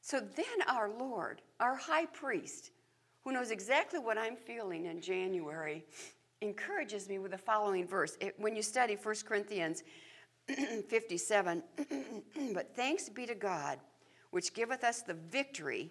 So 0.00 0.20
then, 0.20 0.46
our 0.66 0.90
Lord, 0.90 1.42
our 1.60 1.76
high 1.76 2.06
priest, 2.06 2.70
who 3.24 3.32
knows 3.32 3.50
exactly 3.50 3.98
what 3.98 4.18
I'm 4.18 4.36
feeling 4.36 4.86
in 4.86 5.00
January, 5.00 5.84
encourages 6.40 7.08
me 7.08 7.18
with 7.18 7.32
the 7.32 7.38
following 7.38 7.86
verse. 7.86 8.16
It, 8.20 8.34
when 8.38 8.56
you 8.56 8.62
study 8.62 8.96
1 8.96 9.14
Corinthians 9.26 9.82
57, 10.88 11.62
but 12.54 12.74
thanks 12.74 13.08
be 13.08 13.26
to 13.26 13.34
God, 13.34 13.78
which 14.30 14.54
giveth 14.54 14.82
us 14.82 15.02
the 15.02 15.14
victory 15.14 15.90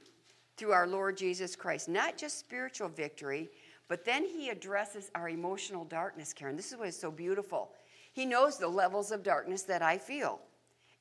through 0.58 0.72
our 0.72 0.88
Lord 0.88 1.16
Jesus 1.16 1.56
Christ. 1.56 1.88
Not 1.88 2.18
just 2.18 2.40
spiritual 2.40 2.90
victory, 2.90 3.50
but 3.88 4.04
then 4.04 4.26
he 4.26 4.50
addresses 4.50 5.12
our 5.16 5.30
emotional 5.30 5.86
darkness, 5.86 6.34
Karen. 6.34 6.58
This 6.58 6.72
is 6.72 6.78
what 6.78 6.90
is 6.90 7.00
so 7.00 7.12
beautiful. 7.12 7.72
He 8.12 8.26
knows 8.26 8.58
the 8.58 8.68
levels 8.68 9.12
of 9.12 9.24
darkness 9.24 9.62
that 9.64 9.82
I 9.82 9.98
feel. 9.98 10.40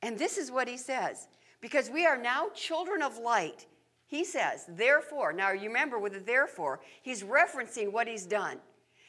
And 0.01 0.17
this 0.17 0.37
is 0.37 0.51
what 0.51 0.67
he 0.67 0.77
says 0.77 1.27
because 1.59 1.89
we 1.89 2.05
are 2.05 2.17
now 2.17 2.49
children 2.53 3.01
of 3.01 3.17
light. 3.17 3.65
He 4.05 4.23
says, 4.23 4.65
therefore, 4.69 5.33
now 5.33 5.51
you 5.51 5.67
remember 5.67 5.99
with 5.99 6.13
the 6.13 6.19
therefore, 6.19 6.79
he's 7.01 7.23
referencing 7.23 7.91
what 7.91 8.07
he's 8.07 8.25
done. 8.25 8.59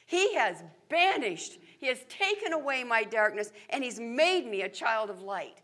He 0.06 0.34
has 0.34 0.64
banished, 0.88 1.58
he 1.78 1.86
has 1.86 1.98
taken 2.08 2.54
away 2.54 2.82
my 2.82 3.04
darkness, 3.04 3.52
and 3.68 3.84
he's 3.84 4.00
made 4.00 4.46
me 4.46 4.62
a 4.62 4.68
child 4.68 5.10
of 5.10 5.20
light. 5.20 5.58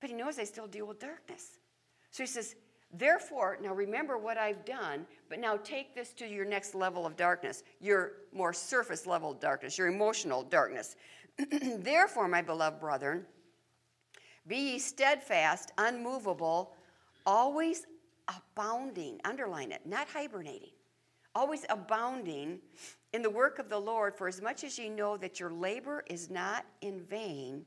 But 0.00 0.08
he 0.08 0.16
knows 0.16 0.38
I 0.38 0.44
still 0.44 0.66
deal 0.66 0.86
with 0.86 0.98
darkness. 0.98 1.58
So 2.10 2.22
he 2.22 2.26
says, 2.26 2.56
Therefore, 2.92 3.56
now 3.62 3.72
remember 3.72 4.18
what 4.18 4.36
I've 4.36 4.64
done, 4.64 5.06
but 5.28 5.38
now 5.38 5.56
take 5.56 5.94
this 5.94 6.12
to 6.14 6.26
your 6.26 6.44
next 6.44 6.74
level 6.74 7.06
of 7.06 7.16
darkness, 7.16 7.62
your 7.80 8.12
more 8.32 8.52
surface 8.52 9.06
level 9.06 9.32
darkness, 9.32 9.78
your 9.78 9.86
emotional 9.86 10.42
darkness. 10.42 10.96
Therefore, 11.78 12.26
my 12.26 12.42
beloved 12.42 12.80
brethren, 12.80 13.24
be 14.48 14.72
ye 14.72 14.78
steadfast, 14.80 15.70
unmovable, 15.78 16.74
always 17.24 17.86
abounding, 18.28 19.20
underline 19.24 19.70
it, 19.70 19.82
not 19.84 20.08
hibernating, 20.08 20.70
always 21.34 21.64
abounding 21.70 22.58
in 23.12 23.22
the 23.22 23.30
work 23.30 23.60
of 23.60 23.68
the 23.68 23.78
Lord, 23.78 24.16
for 24.16 24.26
as 24.26 24.42
much 24.42 24.64
as 24.64 24.76
ye 24.78 24.88
know 24.88 25.16
that 25.16 25.38
your 25.38 25.52
labor 25.52 26.02
is 26.08 26.28
not 26.28 26.66
in 26.80 27.02
vain 27.02 27.64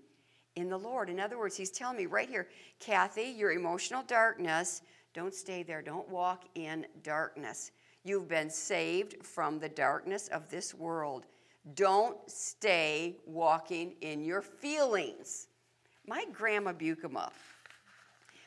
in 0.56 0.70
the 0.70 0.78
Lord. 0.78 1.10
In 1.10 1.20
other 1.20 1.38
words, 1.38 1.56
he's 1.56 1.72
telling 1.72 1.98
me 1.98 2.06
right 2.06 2.30
here, 2.30 2.48
Kathy, 2.80 3.34
your 3.36 3.52
emotional 3.52 4.04
darkness, 4.04 4.82
don't 5.14 5.34
stay 5.34 5.62
there. 5.64 5.82
Don't 5.82 6.10
walk 6.10 6.46
in 6.56 6.88
darkness. 7.04 7.72
You've 8.04 8.28
been 8.28 8.50
saved 8.50 9.24
from 9.24 9.60
the 9.60 9.70
darkness 9.70 10.28
of 10.30 10.50
this 10.50 10.74
world. 10.74 11.26
Don't 11.76 12.18
stay 12.30 13.18
walking 13.26 13.96
in 14.02 14.24
your 14.24 14.42
feelings. 14.42 15.48
My 16.08 16.26
grandma 16.34 16.74
Bukema 16.74 17.30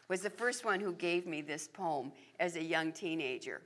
was 0.09 0.21
the 0.21 0.31
first 0.31 0.65
one 0.65 0.81
who 0.81 0.93
gave 0.93 1.27
me 1.27 1.41
this 1.41 1.69
poem 1.69 2.13
as 2.39 2.57
a 2.57 2.63
young 2.63 2.93
teenager. 2.93 3.63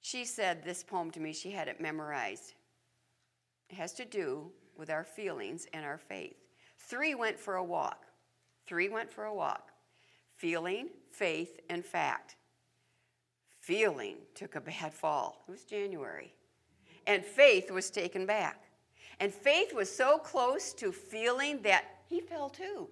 She 0.00 0.24
said 0.24 0.62
this 0.62 0.82
poem 0.82 1.10
to 1.12 1.20
me, 1.20 1.32
she 1.32 1.50
had 1.50 1.68
it 1.68 1.80
memorized. 1.80 2.54
It 3.70 3.76
has 3.76 3.92
to 3.94 4.04
do 4.04 4.50
with 4.76 4.90
our 4.90 5.04
feelings 5.04 5.66
and 5.72 5.84
our 5.84 5.98
faith. 5.98 6.36
Three 6.78 7.14
went 7.14 7.38
for 7.38 7.56
a 7.56 7.64
walk. 7.64 8.04
Three 8.66 8.88
went 8.88 9.10
for 9.10 9.24
a 9.24 9.34
walk 9.34 9.70
feeling, 10.36 10.88
faith, 11.10 11.60
and 11.68 11.84
fact. 11.84 12.36
Feeling 13.60 14.16
took 14.34 14.54
a 14.54 14.60
bad 14.60 14.94
fall. 14.94 15.44
It 15.48 15.50
was 15.50 15.64
January. 15.64 16.32
And 17.06 17.24
faith 17.24 17.70
was 17.70 17.90
taken 17.90 18.26
back. 18.26 18.62
And 19.18 19.32
faith 19.32 19.74
was 19.74 19.94
so 19.94 20.18
close 20.18 20.72
to 20.74 20.92
feeling 20.92 21.62
that 21.62 21.84
he 22.08 22.20
fell 22.20 22.48
too. 22.48 22.88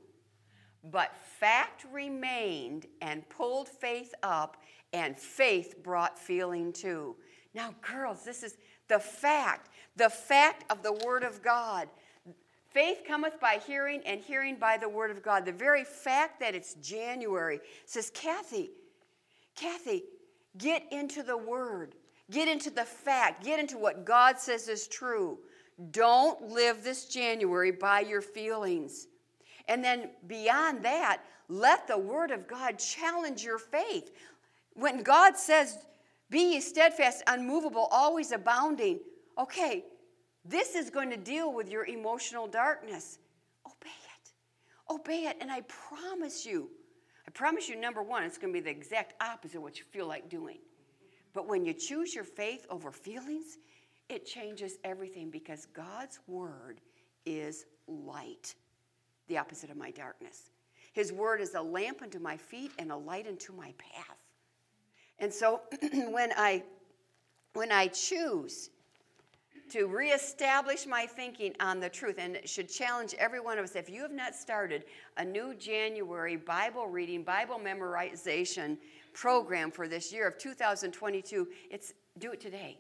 But 0.83 1.15
fact 1.17 1.87
remained 1.93 2.87
and 3.01 3.29
pulled 3.29 3.69
faith 3.69 4.13
up, 4.23 4.57
and 4.93 5.19
faith 5.19 5.77
brought 5.83 6.19
feeling 6.19 6.73
too. 6.73 7.17
Now, 7.55 7.75
girls, 7.81 8.25
this 8.25 8.43
is 8.43 8.57
the 8.89 8.99
fact, 8.99 9.71
the 9.97 10.11
fact 10.11 10.71
of 10.71 10.83
the 10.83 10.93
Word 10.93 11.25
of 11.25 11.43
God. 11.43 11.89
Faith 12.75 13.03
cometh 13.07 13.41
by 13.41 13.61
hearing, 13.65 14.03
and 14.05 14.21
hearing 14.21 14.57
by 14.57 14.77
the 14.77 14.89
Word 14.89 15.13
of 15.13 15.23
God. 15.23 15.45
The 15.45 15.53
very 15.53 15.85
fact 15.85 16.41
that 16.41 16.57
it's 16.57 16.75
January 16.75 17.61
says, 17.87 18.11
Kathy, 18.13 18.71
Kathy, 19.55 20.03
get 20.59 20.83
into 20.91 21.23
the 21.23 21.37
Word. 21.37 21.95
Get 22.33 22.49
into 22.49 22.71
the 22.71 22.85
fact. 22.85 23.45
Get 23.45 23.61
into 23.61 23.79
what 23.79 24.05
God 24.05 24.41
says 24.41 24.67
is 24.67 24.89
true. 24.89 25.39
Don't 25.93 26.51
live 26.51 26.83
this 26.83 27.07
January 27.07 27.71
by 27.71 28.01
your 28.01 28.21
feelings. 28.21 29.07
And 29.69 29.85
then 29.85 30.11
beyond 30.27 30.85
that, 30.85 31.23
let 31.49 31.87
the 31.87 31.99
Word 31.99 32.33
of 32.33 32.49
God 32.49 32.81
challenge 32.81 33.45
your 33.45 33.59
faith. 33.59 34.11
When 34.73 35.05
God 35.05 35.37
says, 35.37 35.79
Be 36.29 36.55
ye 36.55 36.61
steadfast, 36.61 37.23
unmovable, 37.29 37.87
always 37.93 38.33
abounding, 38.33 38.99
okay, 39.39 39.85
this 40.45 40.75
is 40.75 40.91
going 40.91 41.11
to 41.11 41.17
deal 41.17 41.53
with 41.53 41.71
your 41.71 41.87
emotional 41.87 42.47
darkness. 42.47 43.19
Obey 43.67 43.89
it. 43.89 44.93
Obey 44.93 45.25
it. 45.25 45.37
And 45.41 45.51
I 45.51 45.63
promise 45.63 46.45
you, 46.45 46.71
I 47.27 47.31
promise 47.31 47.69
you, 47.69 47.77
number 47.77 48.03
one, 48.03 48.25
it's 48.25 48.37
going 48.37 48.53
to 48.53 48.59
be 48.59 48.63
the 48.63 48.71
exact 48.71 49.15
opposite 49.23 49.57
of 49.57 49.63
what 49.63 49.79
you 49.79 49.85
feel 49.85 50.07
like 50.07 50.29
doing. 50.29 50.59
But 51.33 51.49
when 51.49 51.65
you 51.65 51.73
choose 51.73 52.15
your 52.15 52.25
faith 52.25 52.67
over 52.69 52.93
feelings, 52.93 53.59
it 54.09 54.27
changes 54.27 54.77
everything 54.85 55.31
because 55.31 55.67
God's 55.67 56.21
word 56.27 56.81
is 57.25 57.65
light, 57.89 58.55
the 59.29 59.39
opposite 59.39 59.71
of 59.71 59.77
my 59.77 59.91
darkness. 59.91 60.51
His 60.93 61.13
word 61.13 61.41
is 61.41 61.55
a 61.55 61.63
lamp 61.63 62.03
unto 62.03 62.19
my 62.19 62.37
feet 62.37 62.71
and 62.79 62.93
a 62.93 62.97
light 62.97 63.27
unto 63.27 63.53
my 63.53 63.73
path. 63.79 64.19
And 65.19 65.33
so 65.33 65.63
when 66.11 66.31
I 66.37 66.63
when 67.55 67.71
I 67.71 67.87
choose 67.87 68.71
to 69.75 69.89
reestablish 69.89 70.87
my 70.87 71.05
thinking 71.05 71.53
on 71.59 71.81
the 71.81 71.89
truth 71.89 72.15
and 72.19 72.37
it 72.37 72.49
should 72.49 72.69
challenge 72.69 73.13
every 73.19 73.41
one 73.41 73.59
of 73.59 73.65
us 73.65 73.75
if 73.75 73.91
you 73.91 74.03
have 74.03 74.13
not 74.13 74.33
started 74.33 74.85
a 75.17 75.25
new 75.25 75.53
January 75.53 76.37
Bible 76.37 76.87
reading, 76.87 77.25
Bible 77.25 77.59
memorization 77.59 78.79
program 79.15 79.73
for 79.73 79.89
this 79.89 80.13
year 80.13 80.29
of 80.29 80.39
2022, 80.39 81.49
it's 81.73 81.93
do 82.21 82.31
it 82.31 82.41
today. 82.41 82.79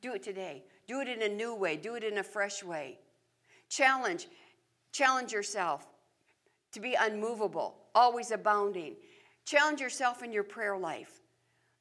Do 0.00 0.14
it 0.14 0.22
today. 0.24 0.64
Do 0.88 0.98
it 0.98 1.06
in 1.06 1.22
a 1.22 1.28
new 1.28 1.54
way. 1.54 1.76
Do 1.76 1.94
it 1.94 2.02
in 2.02 2.18
a 2.18 2.24
fresh 2.24 2.64
way. 2.64 2.98
Challenge 3.68 4.26
challenge 4.90 5.30
yourself 5.30 5.86
to 6.72 6.80
be 6.80 6.96
unmovable, 6.98 7.76
always 7.94 8.32
abounding. 8.32 8.96
Challenge 9.44 9.80
yourself 9.80 10.24
in 10.24 10.32
your 10.32 10.42
prayer 10.42 10.76
life. 10.76 11.20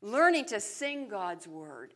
Learning 0.04 0.46
to 0.46 0.60
sing 0.60 1.08
God's 1.08 1.48
word 1.48 1.96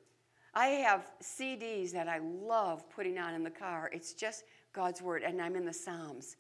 I 0.55 0.67
have 0.67 1.11
CDs 1.21 1.91
that 1.91 2.07
I 2.07 2.19
love 2.19 2.89
putting 2.89 3.17
on 3.17 3.33
in 3.33 3.43
the 3.43 3.49
car. 3.49 3.89
It's 3.91 4.13
just 4.13 4.45
God's 4.73 5.01
Word, 5.01 5.21
and 5.23 5.41
I'm 5.41 5.55
in 5.55 5.65
the 5.65 5.73
Psalms. 5.73 6.37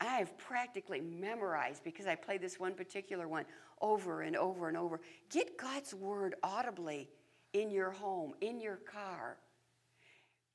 I 0.00 0.16
have 0.16 0.38
practically 0.38 1.00
memorized 1.00 1.84
because 1.84 2.06
I 2.06 2.14
play 2.14 2.38
this 2.38 2.58
one 2.58 2.74
particular 2.74 3.28
one 3.28 3.44
over 3.80 4.22
and 4.22 4.36
over 4.36 4.68
and 4.68 4.76
over. 4.76 5.00
Get 5.30 5.58
God's 5.58 5.92
Word 5.92 6.36
audibly 6.42 7.10
in 7.52 7.70
your 7.70 7.90
home, 7.90 8.32
in 8.40 8.60
your 8.60 8.76
car, 8.76 9.36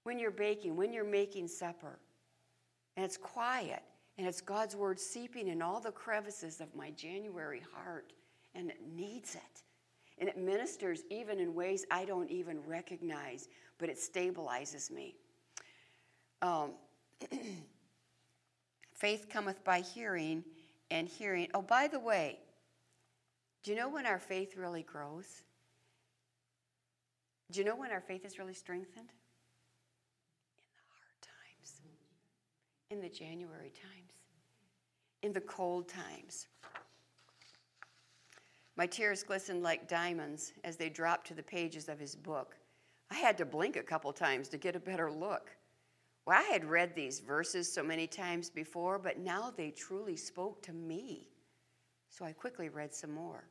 when 0.04 0.18
you're 0.18 0.32
baking, 0.32 0.76
when 0.76 0.92
you're 0.92 1.04
making 1.04 1.48
supper. 1.48 2.00
And 2.96 3.06
it's 3.06 3.18
quiet, 3.18 3.84
and 4.18 4.26
it's 4.26 4.42
God's 4.42 4.76
Word 4.76 5.00
seeping 5.00 5.50
in 5.50 5.62
all 5.62 5.80
the 5.80 5.92
crevices 5.92 6.62
of 6.62 6.74
my 6.76 6.90
January 6.92 7.62
heart, 7.76 8.14
and 8.56 8.72
it 8.72 8.80
needs 8.96 9.36
it. 9.36 9.64
And 10.20 10.30
it 10.30 10.38
ministers 10.38 11.04
even 11.10 11.40
in 11.40 11.54
ways 11.54 11.86
I 11.90 12.06
don't 12.06 12.30
even 12.30 12.60
recognize, 12.66 13.50
but 13.78 13.90
it 13.90 13.98
stabilizes 13.98 14.92
me. 14.92 15.16
Um, 16.42 16.72
faith 18.94 19.28
cometh 19.30 19.64
by 19.64 19.82
hearing, 19.82 20.44
and 20.92 21.08
hearing. 21.08 21.48
Oh, 21.54 21.62
by 21.62 21.88
the 21.88 22.00
way, 22.00 22.40
do 23.64 23.72
you 23.72 23.78
know 23.78 23.90
when 23.90 24.06
our 24.06 24.20
faith 24.20 24.56
really 24.56 24.84
grows? 24.84 25.42
Do 27.52 27.60
you 27.60 27.66
know 27.66 27.76
when 27.76 27.92
our 27.92 28.02
faith 28.02 28.26
is 28.26 28.38
really 28.38 28.54
strengthened? 28.54 29.10
In 30.60 30.70
the 30.72 30.84
hard 30.94 31.22
times, 31.22 31.82
in 32.92 33.02
the 33.02 33.10
January 33.10 33.72
times, 33.72 34.14
in 35.24 35.34
the 35.34 35.42
cold 35.42 35.88
times. 35.88 36.48
My 38.76 38.88
tears 38.88 39.24
glistened 39.24 39.62
like 39.62 39.88
diamonds 39.88 40.54
as 40.64 40.78
they 40.78 40.90
dropped 40.90 41.28
to 41.28 41.34
the 41.34 41.44
pages 41.44 41.90
of 41.90 42.00
his 42.00 42.16
book. 42.16 42.56
I 43.12 43.16
had 43.16 43.38
to 43.38 43.46
blink 43.46 43.76
a 43.76 43.84
couple 43.84 44.12
times 44.12 44.50
to 44.50 44.58
get 44.58 44.76
a 44.76 44.80
better 44.80 45.12
look. 45.12 45.56
Well, 46.26 46.40
I 46.40 46.44
had 46.44 46.66
read 46.66 46.96
these 46.96 47.20
verses 47.20 47.72
so 47.72 47.84
many 47.84 48.08
times 48.08 48.50
before, 48.50 48.98
but 48.98 49.20
now 49.20 49.54
they 49.56 49.72
truly 49.72 50.16
spoke 50.16 50.64
to 50.64 50.74
me. 50.74 51.30
So 52.10 52.26
I 52.26 52.32
quickly 52.32 52.70
read 52.70 52.94
some 52.94 53.12
more. 53.12 53.50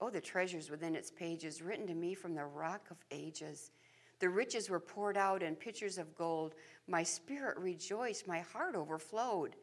Oh, 0.00 0.10
the 0.10 0.20
treasures 0.20 0.70
within 0.70 0.94
its 0.94 1.10
pages, 1.10 1.60
written 1.60 1.86
to 1.88 1.94
me 1.94 2.14
from 2.14 2.34
the 2.34 2.44
rock 2.44 2.86
of 2.90 2.98
ages. 3.10 3.72
The 4.20 4.28
riches 4.28 4.70
were 4.70 4.80
poured 4.80 5.16
out 5.16 5.42
in 5.42 5.56
pitchers 5.56 5.98
of 5.98 6.14
gold. 6.14 6.54
My 6.86 7.02
spirit 7.02 7.58
rejoiced, 7.58 8.28
my 8.28 8.40
heart 8.40 8.76
overflowed. 8.76 9.56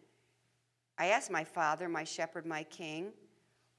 I 0.98 1.08
asked 1.08 1.32
my 1.32 1.44
father, 1.44 1.88
my 1.88 2.04
shepherd, 2.04 2.46
my 2.46 2.64
king, 2.64 3.12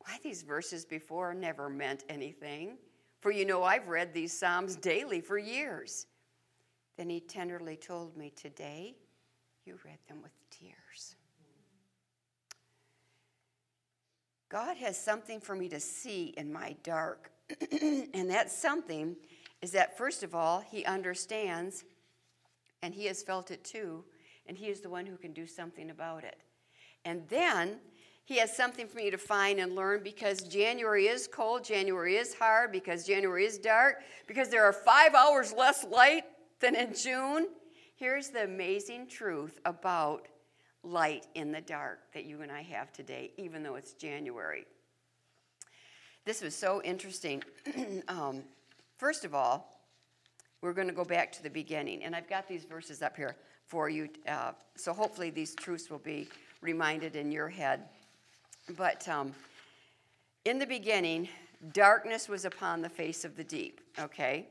why 0.06 0.18
these 0.22 0.42
verses 0.42 0.84
before 0.84 1.34
never 1.34 1.68
meant 1.68 2.04
anything. 2.08 2.78
For 3.20 3.30
you 3.30 3.44
know, 3.44 3.64
I've 3.64 3.88
read 3.88 4.14
these 4.14 4.32
Psalms 4.32 4.76
daily 4.76 5.20
for 5.20 5.36
years. 5.36 6.06
Then 6.96 7.10
he 7.10 7.20
tenderly 7.20 7.76
told 7.76 8.16
me, 8.16 8.32
Today 8.36 8.96
you 9.64 9.78
read 9.84 9.98
them 10.08 10.22
with 10.22 10.32
tears. 10.50 11.16
God 14.48 14.76
has 14.76 14.96
something 14.96 15.40
for 15.40 15.56
me 15.56 15.68
to 15.70 15.80
see 15.80 16.34
in 16.36 16.52
my 16.52 16.76
dark. 16.84 17.32
and 17.72 18.30
that 18.30 18.50
something 18.50 19.16
is 19.60 19.72
that, 19.72 19.98
first 19.98 20.22
of 20.22 20.34
all, 20.34 20.60
He 20.60 20.84
understands, 20.84 21.84
and 22.82 22.94
He 22.94 23.06
has 23.06 23.22
felt 23.22 23.50
it 23.50 23.64
too, 23.64 24.04
and 24.46 24.56
He 24.56 24.66
is 24.66 24.80
the 24.80 24.90
one 24.90 25.06
who 25.06 25.16
can 25.16 25.32
do 25.32 25.46
something 25.46 25.90
about 25.90 26.22
it. 26.22 26.42
And 27.04 27.22
then 27.28 27.80
he 28.26 28.38
has 28.38 28.54
something 28.54 28.88
for 28.88 28.96
me 28.96 29.08
to 29.08 29.16
find 29.16 29.60
and 29.60 29.76
learn 29.76 30.02
because 30.02 30.40
January 30.42 31.06
is 31.06 31.28
cold, 31.28 31.64
January 31.64 32.16
is 32.16 32.34
hard, 32.34 32.72
because 32.72 33.06
January 33.06 33.44
is 33.44 33.56
dark, 33.56 34.02
because 34.26 34.48
there 34.48 34.64
are 34.64 34.72
five 34.72 35.14
hours 35.14 35.54
less 35.56 35.84
light 35.84 36.24
than 36.58 36.74
in 36.74 36.92
June. 36.92 37.46
Here's 37.94 38.30
the 38.30 38.42
amazing 38.42 39.06
truth 39.06 39.60
about 39.64 40.26
light 40.82 41.28
in 41.36 41.52
the 41.52 41.60
dark 41.60 42.00
that 42.14 42.24
you 42.24 42.42
and 42.42 42.50
I 42.50 42.62
have 42.62 42.92
today, 42.92 43.30
even 43.36 43.62
though 43.62 43.76
it's 43.76 43.92
January. 43.92 44.66
This 46.24 46.42
was 46.42 46.56
so 46.56 46.82
interesting. 46.82 47.44
um, 48.08 48.42
first 48.98 49.24
of 49.24 49.36
all, 49.36 49.80
we're 50.62 50.72
going 50.72 50.88
to 50.88 50.94
go 50.94 51.04
back 51.04 51.30
to 51.30 51.44
the 51.44 51.50
beginning, 51.50 52.02
and 52.02 52.16
I've 52.16 52.28
got 52.28 52.48
these 52.48 52.64
verses 52.64 53.02
up 53.02 53.16
here 53.16 53.36
for 53.68 53.88
you, 53.88 54.08
uh, 54.26 54.50
so 54.74 54.92
hopefully 54.92 55.30
these 55.30 55.54
truths 55.54 55.90
will 55.90 56.00
be 56.00 56.26
reminded 56.60 57.14
in 57.14 57.30
your 57.30 57.48
head. 57.48 57.84
But 58.74 59.06
um, 59.08 59.32
in 60.44 60.58
the 60.58 60.66
beginning, 60.66 61.28
darkness 61.72 62.28
was 62.28 62.44
upon 62.44 62.82
the 62.82 62.88
face 62.88 63.24
of 63.24 63.36
the 63.36 63.44
deep, 63.44 63.80
okay? 63.98 64.48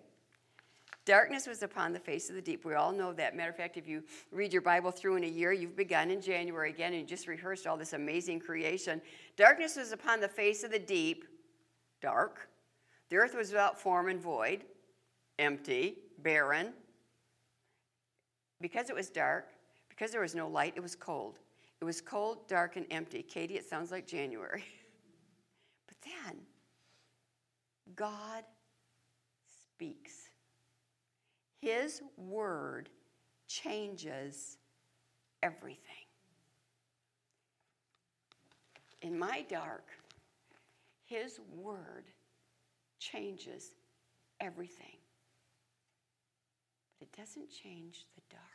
Darkness 1.06 1.46
was 1.46 1.62
upon 1.62 1.94
the 1.94 2.00
face 2.00 2.30
of 2.30 2.36
the 2.36 2.42
deep. 2.42 2.66
We 2.66 2.74
all 2.74 2.92
know 2.92 3.14
that. 3.14 3.36
Matter 3.36 3.52
of 3.52 3.58
fact, 3.58 3.78
if 3.78 3.88
you 3.88 4.04
read 4.32 4.52
your 4.52 4.62
Bible 4.62 4.90
through 4.90 5.18
in 5.18 5.24
a 5.24 5.28
year, 5.28 5.52
you've 5.52 5.76
begun 5.76 6.10
in 6.10 6.20
January 6.22 6.72
again 6.72 6.94
and 6.94 7.02
you 7.02 7.08
just 7.08 7.28
rehearsed 7.28 7.68
all 7.68 7.78
this 7.78 7.94
amazing 7.94 8.40
creation. 8.40 9.02
Darkness 9.38 9.76
was 9.76 9.92
upon 9.92 10.20
the 10.20 10.28
face 10.28 10.64
of 10.64 10.72
the 10.72 10.80
deep, 10.80 11.26
dark. 12.02 12.50
The 13.10 13.18
earth 13.18 13.36
was 13.36 13.52
without 13.52 13.80
form 13.80 14.10
and 14.10 14.20
void, 14.20 14.64
empty, 15.38 15.98
barren. 16.24 16.74
Because 18.60 18.90
it 18.90 18.96
was 18.96 19.10
dark, 19.10 19.50
because 19.90 20.10
there 20.10 20.22
was 20.22 20.34
no 20.34 20.48
light, 20.48 20.74
it 20.76 20.82
was 20.82 20.96
cold. 20.96 21.38
It 21.82 21.86
was 21.86 22.02
cold, 22.02 22.48
dark, 22.48 22.78
and 22.78 22.86
empty. 22.90 23.22
Katie, 23.22 23.56
it 23.56 23.68
sounds 23.70 23.92
like 23.92 24.08
January. 24.08 24.64
but 25.88 25.98
then, 26.04 26.38
God 27.96 28.44
speaks. 29.46 30.30
His 31.60 32.02
word 32.18 32.90
changes 33.48 34.58
everything. 35.44 36.06
In 39.02 39.18
my 39.18 39.46
dark, 39.48 39.90
His 41.06 41.40
word 41.54 42.06
changes 43.00 43.76
everything. 44.40 44.98
But 46.98 47.08
it 47.08 47.18
doesn't 47.18 47.50
change 47.50 48.06
the 48.16 48.22
dark. 48.32 48.55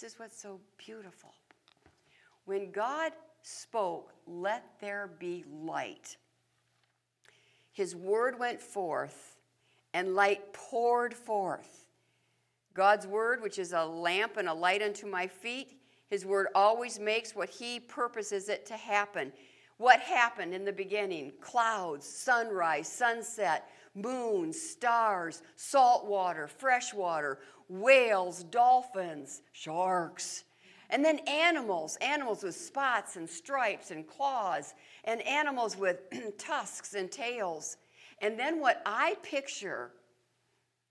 This 0.00 0.12
is 0.12 0.18
what's 0.20 0.40
so 0.40 0.60
beautiful. 0.76 1.34
When 2.44 2.70
God 2.70 3.10
spoke, 3.42 4.12
let 4.28 4.64
there 4.80 5.10
be 5.18 5.44
light, 5.50 6.16
His 7.72 7.96
word 7.96 8.38
went 8.38 8.60
forth 8.60 9.36
and 9.94 10.14
light 10.14 10.52
poured 10.52 11.14
forth. 11.14 11.88
God's 12.74 13.08
word, 13.08 13.42
which 13.42 13.58
is 13.58 13.72
a 13.72 13.84
lamp 13.84 14.36
and 14.36 14.48
a 14.48 14.54
light 14.54 14.82
unto 14.82 15.08
my 15.08 15.26
feet, 15.26 15.80
his 16.08 16.24
word 16.24 16.46
always 16.54 17.00
makes 17.00 17.34
what 17.34 17.50
he 17.50 17.80
purposes 17.80 18.48
it 18.48 18.64
to 18.66 18.74
happen. 18.74 19.32
What 19.78 19.98
happened 19.98 20.54
in 20.54 20.64
the 20.64 20.72
beginning? 20.72 21.32
Clouds, 21.40 22.06
sunrise, 22.06 22.86
sunset, 22.86 23.68
moon, 23.94 24.52
stars, 24.52 25.42
salt 25.56 26.06
water, 26.06 26.46
fresh 26.46 26.94
water, 26.94 27.40
whales, 27.68 28.44
dolphins, 28.44 29.42
sharks. 29.52 30.44
And 30.90 31.04
then 31.04 31.18
animals, 31.28 31.96
animals 32.00 32.42
with 32.42 32.56
spots 32.56 33.16
and 33.16 33.28
stripes 33.28 33.90
and 33.90 34.06
claws, 34.06 34.74
and 35.04 35.20
animals 35.26 35.76
with 35.76 36.00
tusks 36.38 36.94
and 36.94 37.10
tails. 37.10 37.76
And 38.20 38.38
then 38.38 38.60
what 38.60 38.82
I 38.86 39.16
picture 39.22 39.92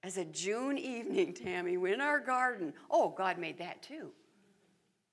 as 0.03 0.17
a 0.17 0.25
June 0.25 0.77
evening, 0.77 1.33
Tammy, 1.43 1.73
in 1.73 2.01
our 2.01 2.19
garden, 2.19 2.73
oh, 2.91 3.09
God 3.17 3.37
made 3.37 3.57
that 3.57 3.81
too 3.81 4.11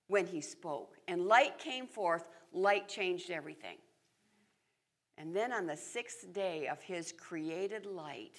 when 0.08 0.26
He 0.26 0.40
spoke. 0.40 0.96
And 1.08 1.26
light 1.26 1.58
came 1.58 1.86
forth, 1.86 2.24
light 2.52 2.88
changed 2.88 3.30
everything. 3.30 3.78
And 5.16 5.34
then 5.34 5.52
on 5.52 5.66
the 5.66 5.76
sixth 5.76 6.32
day 6.32 6.68
of 6.68 6.82
His 6.82 7.12
created 7.12 7.86
light, 7.86 8.36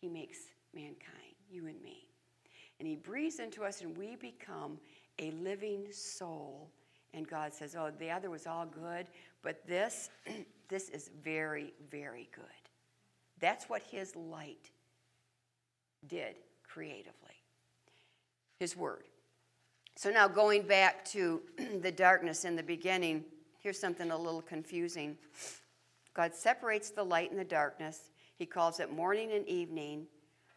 He 0.00 0.08
makes 0.08 0.38
mankind, 0.74 1.36
you 1.48 1.66
and 1.66 1.80
me. 1.80 1.99
And 2.80 2.88
He 2.88 2.96
breathes 2.96 3.38
into 3.38 3.62
us, 3.62 3.82
and 3.82 3.96
we 3.96 4.16
become 4.16 4.78
a 5.20 5.30
living 5.30 5.86
soul. 5.92 6.68
And 7.14 7.28
God 7.28 7.54
says, 7.54 7.76
Oh, 7.76 7.92
the 7.98 8.10
other 8.10 8.30
was 8.30 8.46
all 8.46 8.66
good, 8.66 9.06
but 9.42 9.64
this, 9.66 10.10
this 10.68 10.88
is 10.88 11.10
very, 11.22 11.72
very 11.90 12.28
good. 12.34 12.44
That's 13.40 13.68
what 13.68 13.82
his 13.82 14.14
light 14.14 14.70
did 16.06 16.36
creatively. 16.62 17.14
His 18.58 18.76
word. 18.76 19.04
So 19.96 20.10
now 20.10 20.28
going 20.28 20.62
back 20.62 21.04
to 21.06 21.40
the 21.80 21.90
darkness 21.90 22.44
in 22.44 22.54
the 22.54 22.62
beginning, 22.62 23.24
here's 23.58 23.78
something 23.78 24.10
a 24.10 24.16
little 24.16 24.42
confusing. 24.42 25.16
God 26.14 26.34
separates 26.34 26.90
the 26.90 27.02
light 27.02 27.30
and 27.30 27.40
the 27.40 27.44
darkness. 27.44 28.10
He 28.36 28.46
calls 28.46 28.80
it 28.80 28.92
morning 28.92 29.32
and 29.32 29.46
evening. 29.48 30.06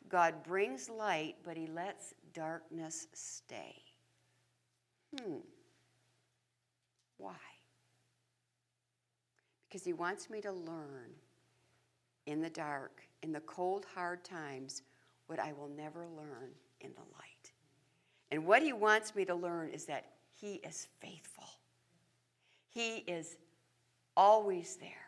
God 0.10 0.44
brings 0.44 0.90
light, 0.90 1.36
but 1.44 1.58
he 1.58 1.68
lets 1.68 2.14
darkness 2.34 3.08
stay. 3.14 3.76
Hmm. 5.18 5.38
Why? 7.18 7.36
Because 9.68 9.84
he 9.84 9.94
wants 9.94 10.30
me 10.30 10.42
to 10.42 10.52
learn 10.52 11.12
in 12.26 12.42
the 12.42 12.50
dark, 12.50 13.02
in 13.22 13.32
the 13.32 13.40
cold, 13.42 13.86
hard 13.94 14.24
times, 14.24 14.84
what 15.28 15.40
I 15.40 15.54
will 15.54 15.70
never 15.70 16.06
learn 16.16 16.52
in 16.82 16.92
the 16.94 17.02
light. 17.02 17.52
And 18.32 18.46
what 18.46 18.62
he 18.62 18.74
wants 18.74 19.16
me 19.16 19.26
to 19.26 19.36
learn 19.36 19.70
is 19.70 19.86
that 19.86 20.06
he 20.36 20.56
is 20.56 20.88
faithful. 21.00 21.48
He 22.70 22.98
is 23.08 23.38
always 24.18 24.76
there. 24.78 25.03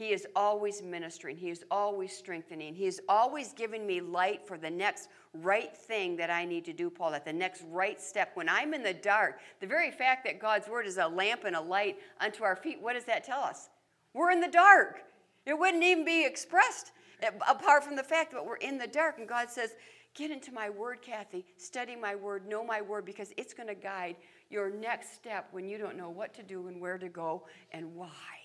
He 0.00 0.14
is 0.14 0.26
always 0.34 0.80
ministering. 0.82 1.36
He 1.36 1.50
is 1.50 1.62
always 1.70 2.16
strengthening. 2.16 2.74
He 2.74 2.86
is 2.86 3.02
always 3.06 3.52
giving 3.52 3.86
me 3.86 4.00
light 4.00 4.46
for 4.48 4.56
the 4.56 4.70
next 4.70 5.10
right 5.34 5.76
thing 5.76 6.16
that 6.16 6.30
I 6.30 6.46
need 6.46 6.64
to 6.64 6.72
do, 6.72 6.88
Paul, 6.88 7.12
at 7.12 7.26
the 7.26 7.34
next 7.34 7.64
right 7.70 8.00
step. 8.00 8.30
When 8.32 8.48
I'm 8.48 8.72
in 8.72 8.82
the 8.82 8.94
dark, 8.94 9.40
the 9.60 9.66
very 9.66 9.90
fact 9.90 10.24
that 10.24 10.40
God's 10.40 10.68
word 10.68 10.86
is 10.86 10.96
a 10.96 11.06
lamp 11.06 11.44
and 11.44 11.54
a 11.54 11.60
light 11.60 11.98
unto 12.18 12.44
our 12.44 12.56
feet, 12.56 12.80
what 12.80 12.94
does 12.94 13.04
that 13.04 13.24
tell 13.24 13.40
us? 13.40 13.68
We're 14.14 14.30
in 14.30 14.40
the 14.40 14.48
dark. 14.48 15.02
It 15.44 15.52
wouldn't 15.52 15.84
even 15.84 16.06
be 16.06 16.24
expressed 16.24 16.92
eh, 17.20 17.28
apart 17.46 17.84
from 17.84 17.94
the 17.94 18.02
fact 18.02 18.32
that 18.32 18.42
we're 18.42 18.56
in 18.56 18.78
the 18.78 18.86
dark. 18.86 19.18
And 19.18 19.28
God 19.28 19.50
says, 19.50 19.74
Get 20.14 20.30
into 20.30 20.50
my 20.50 20.70
word, 20.70 21.02
Kathy. 21.02 21.44
Study 21.58 21.94
my 21.94 22.14
word, 22.14 22.48
know 22.48 22.64
my 22.64 22.80
word, 22.80 23.04
because 23.04 23.34
it's 23.36 23.52
going 23.52 23.68
to 23.68 23.74
guide 23.74 24.16
your 24.48 24.70
next 24.70 25.12
step 25.12 25.48
when 25.50 25.68
you 25.68 25.76
don't 25.76 25.98
know 25.98 26.08
what 26.08 26.32
to 26.36 26.42
do 26.42 26.68
and 26.68 26.80
where 26.80 26.96
to 26.96 27.10
go 27.10 27.44
and 27.72 27.94
why. 27.94 28.39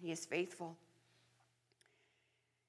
He 0.00 0.10
is 0.10 0.26
faithful. 0.26 0.76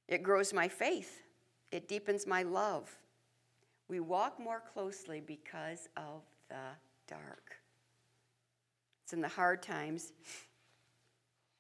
It 0.08 0.24
grows 0.24 0.54
my 0.54 0.68
faith, 0.68 1.24
it 1.72 1.88
deepens 1.88 2.26
my 2.26 2.44
love. 2.44 2.96
We 3.90 4.00
walk 4.02 4.38
more 4.40 4.62
closely 4.74 5.22
because 5.22 5.88
of 5.96 6.22
the 6.50 6.76
dark. 7.08 7.56
It's 9.04 9.14
in 9.14 9.22
the 9.22 9.30
hard 9.30 9.64
times 9.64 10.12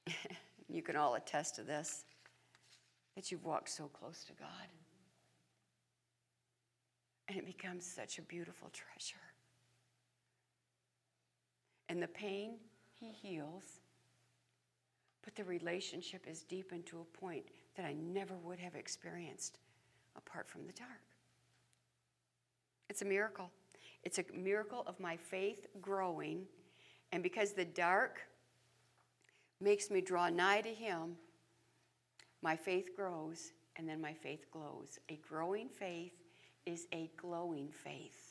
you 0.69 0.81
can 0.81 0.95
all 0.95 1.15
attest 1.15 1.55
to 1.55 1.63
this, 1.63 2.05
that 3.15 3.31
you've 3.31 3.45
walked 3.45 3.69
so 3.69 3.85
close 3.87 4.23
to 4.25 4.33
God. 4.33 4.67
And 7.29 7.37
it 7.37 7.45
becomes 7.45 7.85
such 7.85 8.19
a 8.19 8.21
beautiful 8.21 8.69
treasure. 8.71 9.15
And 11.89 12.01
the 12.01 12.07
pain, 12.07 12.55
He 12.99 13.11
heals. 13.11 13.63
But 15.27 15.35
the 15.35 15.43
relationship 15.43 16.25
is 16.25 16.43
deepened 16.43 16.85
to 16.85 17.01
a 17.01 17.17
point 17.19 17.43
that 17.75 17.85
I 17.85 17.91
never 17.91 18.37
would 18.45 18.59
have 18.59 18.75
experienced 18.75 19.59
apart 20.15 20.47
from 20.47 20.65
the 20.65 20.71
dark. 20.71 21.01
It's 22.89 23.01
a 23.01 23.05
miracle. 23.05 23.51
It's 24.03 24.19
a 24.19 24.23
miracle 24.33 24.85
of 24.87 24.97
my 25.01 25.17
faith 25.17 25.67
growing. 25.81 26.45
And 27.11 27.21
because 27.21 27.51
the 27.51 27.65
dark 27.65 28.21
makes 29.59 29.91
me 29.91 29.99
draw 29.99 30.29
nigh 30.29 30.61
to 30.61 30.73
Him, 30.73 31.17
my 32.41 32.55
faith 32.55 32.95
grows 32.95 33.51
and 33.75 33.85
then 33.85 33.99
my 33.99 34.13
faith 34.13 34.45
glows. 34.49 34.97
A 35.09 35.19
growing 35.27 35.67
faith 35.67 36.13
is 36.65 36.87
a 36.93 37.11
glowing 37.17 37.67
faith. 37.69 38.26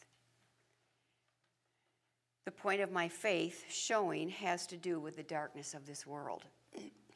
The 2.46 2.52
point 2.52 2.80
of 2.80 2.92
my 2.92 3.08
faith 3.08 3.64
showing 3.68 4.30
has 4.30 4.68
to 4.68 4.76
do 4.76 5.00
with 5.00 5.16
the 5.16 5.24
darkness 5.24 5.74
of 5.74 5.84
this 5.84 6.06
world. 6.06 6.44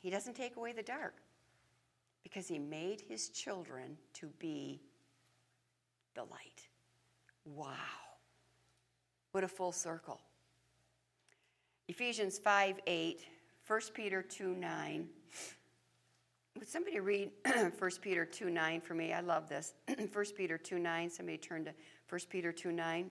He 0.03 0.11
doesn't 0.11 0.35
take 0.35 0.57
away 0.57 0.73
the 0.73 0.83
dark 0.83 1.14
because 2.25 2.49
He 2.49 2.59
made 2.59 3.01
His 3.09 3.29
children 3.29 3.97
to 4.14 4.27
be 4.40 4.83
the 6.14 6.23
light. 6.23 6.69
Wow. 7.45 7.75
What 9.31 9.45
a 9.45 9.49
full 9.49 9.71
circle. 9.71 10.21
Ephesians 11.88 12.38
5 12.38 12.81
8 12.87 13.21
1 13.66 13.81
Peter 13.95 14.23
2 14.23 14.55
9. 14.57 15.09
Would 16.59 16.69
somebody 16.69 16.99
read 16.99 17.31
1 17.79 17.90
Peter 18.03 18.25
2 18.25 18.51
9 18.51 18.81
for 18.81 18.95
me? 18.95 19.12
I 19.12 19.21
love 19.21 19.49
this. 19.49 19.75
1 20.12 20.25
Peter 20.37 20.59
2 20.59 20.81
9. 20.81 21.09
Somebody 21.09 21.38
turn 21.38 21.64
to 21.66 21.75
1 22.09 22.21
Peter 22.29 22.51
2 22.51 22.73
9. 22.73 23.11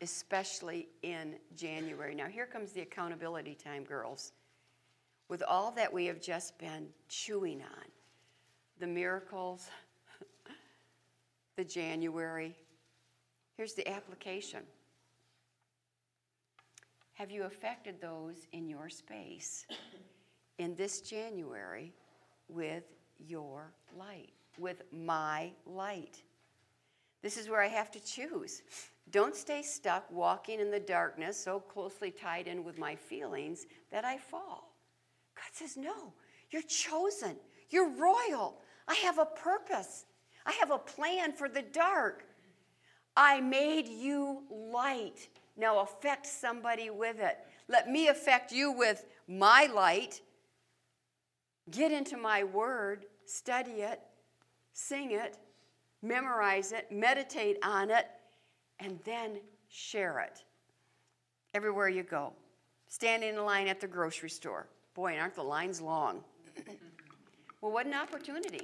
especially 0.00 0.88
in 1.02 1.36
January. 1.54 2.14
Now, 2.14 2.26
here 2.26 2.46
comes 2.46 2.72
the 2.72 2.80
accountability 2.80 3.54
time, 3.54 3.84
girls. 3.84 4.32
With 5.28 5.42
all 5.46 5.70
that 5.72 5.92
we 5.92 6.06
have 6.06 6.20
just 6.20 6.58
been 6.58 6.88
chewing 7.08 7.62
on 7.62 7.84
the 8.78 8.86
miracles, 8.86 9.68
the 11.56 11.64
January, 11.64 12.56
here's 13.56 13.74
the 13.74 13.86
application. 13.88 14.60
Have 17.12 17.30
you 17.30 17.44
affected 17.44 18.00
those 18.00 18.46
in 18.52 18.66
your 18.66 18.88
space 18.88 19.66
in 20.58 20.74
this 20.74 21.02
January 21.02 21.92
with 22.48 22.84
your 23.18 23.74
light, 23.94 24.32
with 24.58 24.82
my 24.90 25.52
light? 25.66 26.22
This 27.22 27.36
is 27.36 27.48
where 27.48 27.62
I 27.62 27.68
have 27.68 27.90
to 27.92 28.04
choose. 28.04 28.62
Don't 29.10 29.34
stay 29.34 29.62
stuck 29.62 30.10
walking 30.10 30.60
in 30.60 30.70
the 30.70 30.80
darkness 30.80 31.42
so 31.42 31.60
closely 31.60 32.10
tied 32.10 32.46
in 32.46 32.64
with 32.64 32.78
my 32.78 32.94
feelings 32.94 33.66
that 33.90 34.04
I 34.04 34.18
fall. 34.18 34.74
God 35.36 35.50
says, 35.52 35.76
No, 35.76 36.12
you're 36.50 36.62
chosen. 36.62 37.36
You're 37.70 37.90
royal. 37.90 38.60
I 38.88 38.94
have 38.96 39.18
a 39.18 39.26
purpose. 39.26 40.06
I 40.46 40.52
have 40.52 40.70
a 40.70 40.78
plan 40.78 41.32
for 41.32 41.48
the 41.48 41.62
dark. 41.62 42.24
I 43.16 43.40
made 43.40 43.88
you 43.88 44.42
light. 44.50 45.28
Now 45.56 45.80
affect 45.80 46.26
somebody 46.26 46.90
with 46.90 47.20
it. 47.20 47.38
Let 47.68 47.88
me 47.88 48.08
affect 48.08 48.50
you 48.52 48.72
with 48.72 49.04
my 49.28 49.68
light. 49.72 50.20
Get 51.70 51.92
into 51.92 52.16
my 52.16 52.44
word, 52.44 53.04
study 53.26 53.82
it, 53.82 54.00
sing 54.72 55.12
it, 55.12 55.36
memorize 56.02 56.72
it, 56.72 56.90
meditate 56.90 57.58
on 57.62 57.90
it, 57.90 58.06
and 58.78 58.98
then 59.04 59.40
share 59.68 60.20
it 60.20 60.44
everywhere 61.54 61.88
you 61.88 62.02
go. 62.02 62.32
Stand 62.88 63.22
in 63.22 63.36
line 63.44 63.68
at 63.68 63.80
the 63.80 63.86
grocery 63.86 64.30
store. 64.30 64.66
Boy, 64.94 65.16
aren't 65.16 65.34
the 65.34 65.42
lines 65.42 65.80
long? 65.80 66.24
well, 67.60 67.72
what 67.72 67.86
an 67.86 67.94
opportunity. 67.94 68.60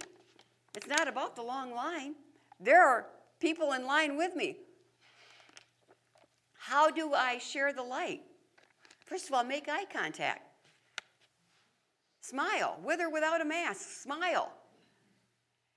It's 0.75 0.89
not 0.89 1.09
about 1.09 1.37
the 1.37 1.43
long 1.43 1.75
line. 1.75 2.15
There 2.61 2.85
are 2.85 3.07
people 3.41 3.73
in 3.73 3.87
line 3.87 4.17
with 4.17 4.35
me. 4.35 4.57
How 6.59 6.91
do 6.91 7.15
I 7.15 7.39
share 7.39 7.73
the 7.73 7.83
light? 7.83 8.23
First 9.07 9.29
of 9.29 9.35
all, 9.35 9.45
make 9.45 9.69
eye 9.69 9.85
contact. 9.93 10.43
Smile, 12.21 12.81
with 12.83 13.01
or 13.01 13.09
without 13.09 13.41
a 13.41 13.45
mask, 13.45 14.03
smile. 14.03 14.53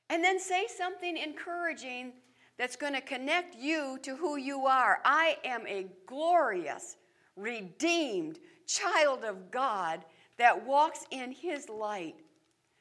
And 0.10 0.24
then 0.24 0.40
say 0.40 0.66
something 0.68 1.18
encouraging 1.18 2.14
that's 2.58 2.76
going 2.76 2.94
to 2.94 3.02
connect 3.02 3.56
you 3.56 4.00
to 4.04 4.16
who 4.16 4.38
you 4.38 4.66
are. 4.66 5.00
I 5.06 5.38
am 5.46 5.66
a 5.68 5.88
glorious, 6.06 6.98
redeemed 7.36 8.40
child 8.68 9.24
of 9.24 9.52
God 9.52 10.04
that 10.38 10.66
walks 10.66 11.06
in 11.12 11.32
His 11.32 11.70
light. 11.70 12.16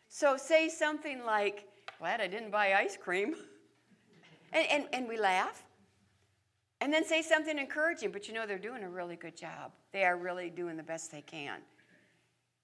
So 0.08 0.36
say 0.36 0.68
something 0.68 1.24
like, 1.24 1.66
Glad 1.98 2.20
I 2.20 2.28
didn't 2.28 2.50
buy 2.50 2.74
ice 2.74 2.96
cream. 2.96 3.34
and, 4.52 4.66
and, 4.70 4.84
and 4.92 5.08
we 5.08 5.18
laugh. 5.18 5.64
And 6.80 6.92
then 6.92 7.04
say 7.04 7.22
something 7.22 7.58
encouraging, 7.58 8.12
but 8.12 8.28
you 8.28 8.34
know 8.34 8.46
they're 8.46 8.56
doing 8.56 8.84
a 8.84 8.88
really 8.88 9.16
good 9.16 9.36
job. 9.36 9.72
They 9.92 10.04
are 10.04 10.16
really 10.16 10.48
doing 10.48 10.76
the 10.76 10.82
best 10.84 11.10
they 11.10 11.22
can. 11.22 11.58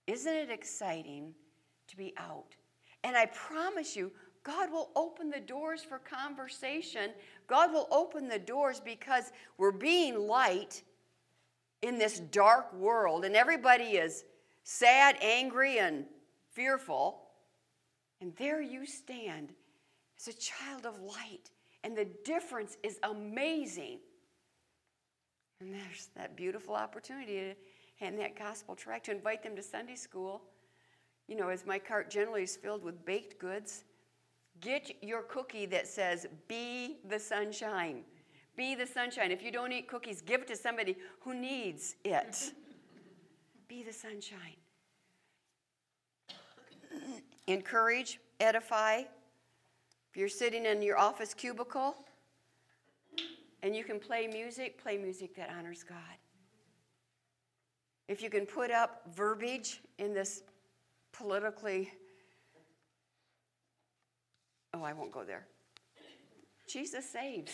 Isn't 0.06 0.32
it 0.32 0.50
exciting 0.50 1.34
to 1.88 1.96
be 1.96 2.14
out? 2.16 2.54
And 3.02 3.16
I 3.16 3.26
promise 3.26 3.96
you, 3.96 4.12
God 4.44 4.70
will 4.70 4.90
open 4.94 5.30
the 5.30 5.40
doors 5.40 5.82
for 5.82 5.98
conversation. 5.98 7.10
God 7.48 7.72
will 7.72 7.88
open 7.90 8.28
the 8.28 8.38
doors 8.38 8.78
because 8.78 9.32
we're 9.56 9.72
being 9.72 10.28
light 10.28 10.82
in 11.80 11.98
this 11.98 12.20
dark 12.20 12.72
world, 12.74 13.24
and 13.24 13.34
everybody 13.34 13.96
is 13.96 14.24
sad, 14.62 15.16
angry, 15.20 15.78
and 15.78 16.04
fearful. 16.52 17.22
And 18.20 18.34
there 18.36 18.60
you 18.60 18.86
stand 18.86 19.52
as 20.18 20.28
a 20.28 20.38
child 20.38 20.86
of 20.86 21.00
light, 21.00 21.50
and 21.82 21.96
the 21.96 22.06
difference 22.24 22.76
is 22.82 22.98
amazing. 23.02 23.98
And 25.60 25.74
there's 25.74 26.08
that 26.16 26.36
beautiful 26.36 26.74
opportunity 26.74 27.34
to 27.34 27.54
hand 27.96 28.18
that 28.18 28.38
gospel 28.38 28.74
tract 28.74 29.06
to 29.06 29.12
invite 29.12 29.42
them 29.42 29.56
to 29.56 29.62
Sunday 29.62 29.96
school. 29.96 30.42
You 31.28 31.36
know, 31.36 31.48
as 31.48 31.64
my 31.64 31.78
cart 31.78 32.10
generally 32.10 32.42
is 32.42 32.56
filled 32.56 32.82
with 32.82 33.04
baked 33.04 33.38
goods, 33.38 33.84
get 34.60 35.02
your 35.02 35.22
cookie 35.22 35.66
that 35.66 35.86
says, 35.86 36.26
Be 36.48 36.98
the 37.08 37.18
sunshine. 37.18 38.02
Be 38.56 38.74
the 38.74 38.86
sunshine. 38.86 39.30
If 39.32 39.42
you 39.42 39.50
don't 39.50 39.72
eat 39.72 39.88
cookies, 39.88 40.20
give 40.20 40.42
it 40.42 40.48
to 40.48 40.56
somebody 40.56 40.96
who 41.20 41.34
needs 41.34 41.96
it. 42.04 42.52
Be 43.68 43.82
the 43.82 43.92
sunshine. 43.92 44.56
Encourage, 47.46 48.20
edify. 48.40 48.98
If 48.98 50.16
you're 50.16 50.28
sitting 50.28 50.64
in 50.66 50.80
your 50.80 50.98
office 50.98 51.34
cubicle 51.34 51.96
and 53.62 53.74
you 53.74 53.82
can 53.82 53.98
play 53.98 54.28
music, 54.28 54.80
play 54.80 54.96
music 54.96 55.34
that 55.36 55.50
honors 55.58 55.82
God. 55.82 55.98
If 58.06 58.22
you 58.22 58.30
can 58.30 58.46
put 58.46 58.70
up 58.70 59.02
verbiage 59.16 59.80
in 59.98 60.14
this 60.14 60.42
politically, 61.12 61.90
oh, 64.74 64.82
I 64.82 64.92
won't 64.92 65.12
go 65.12 65.24
there. 65.24 65.46
Jesus 66.68 67.08
saves. 67.08 67.52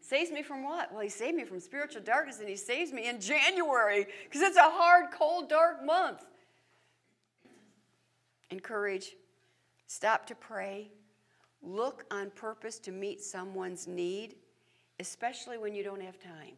Saves 0.00 0.30
me 0.30 0.42
from 0.42 0.64
what? 0.64 0.90
Well, 0.90 1.02
he 1.02 1.10
saved 1.10 1.36
me 1.36 1.44
from 1.44 1.60
spiritual 1.60 2.00
darkness 2.02 2.40
and 2.40 2.48
he 2.48 2.56
saves 2.56 2.92
me 2.92 3.08
in 3.08 3.20
January 3.20 4.06
because 4.24 4.40
it's 4.40 4.56
a 4.56 4.62
hard, 4.62 5.06
cold, 5.12 5.50
dark 5.50 5.84
month. 5.84 6.24
Encourage, 8.50 9.16
stop 9.86 10.24
to 10.26 10.34
pray, 10.34 10.90
look 11.62 12.04
on 12.10 12.30
purpose 12.30 12.78
to 12.78 12.92
meet 12.92 13.20
someone's 13.20 13.86
need, 13.86 14.36
especially 14.98 15.58
when 15.58 15.74
you 15.74 15.84
don't 15.84 16.02
have 16.02 16.18
time. 16.18 16.54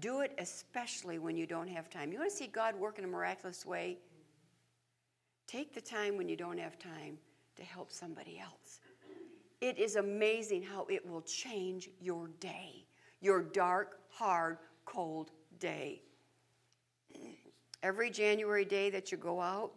Do 0.00 0.20
it 0.20 0.32
especially 0.38 1.18
when 1.18 1.36
you 1.36 1.46
don't 1.46 1.68
have 1.68 1.90
time. 1.90 2.10
You 2.10 2.20
want 2.20 2.30
to 2.30 2.36
see 2.36 2.46
God 2.46 2.74
work 2.76 2.98
in 2.98 3.04
a 3.04 3.08
miraculous 3.08 3.66
way? 3.66 3.98
Take 5.46 5.74
the 5.74 5.82
time 5.82 6.16
when 6.16 6.30
you 6.30 6.36
don't 6.36 6.58
have 6.58 6.78
time 6.78 7.18
to 7.56 7.62
help 7.62 7.92
somebody 7.92 8.38
else. 8.38 8.80
It 9.62 9.78
is 9.78 9.94
amazing 9.94 10.64
how 10.64 10.86
it 10.90 11.08
will 11.08 11.22
change 11.22 11.88
your 12.00 12.28
day, 12.40 12.84
your 13.20 13.42
dark, 13.42 14.00
hard, 14.10 14.58
cold 14.84 15.30
day. 15.60 16.02
Every 17.84 18.10
January 18.10 18.64
day 18.64 18.90
that 18.90 19.12
you 19.12 19.18
go 19.18 19.40
out, 19.40 19.70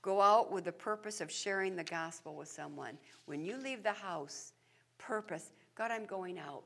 go 0.00 0.22
out 0.22 0.50
with 0.50 0.64
the 0.64 0.72
purpose 0.72 1.20
of 1.20 1.30
sharing 1.30 1.76
the 1.76 1.84
gospel 1.84 2.34
with 2.36 2.48
someone. 2.48 2.96
When 3.26 3.44
you 3.44 3.58
leave 3.58 3.82
the 3.82 3.92
house, 3.92 4.54
purpose 4.96 5.52
God, 5.76 5.92
I'm 5.92 6.06
going 6.06 6.38
out. 6.38 6.64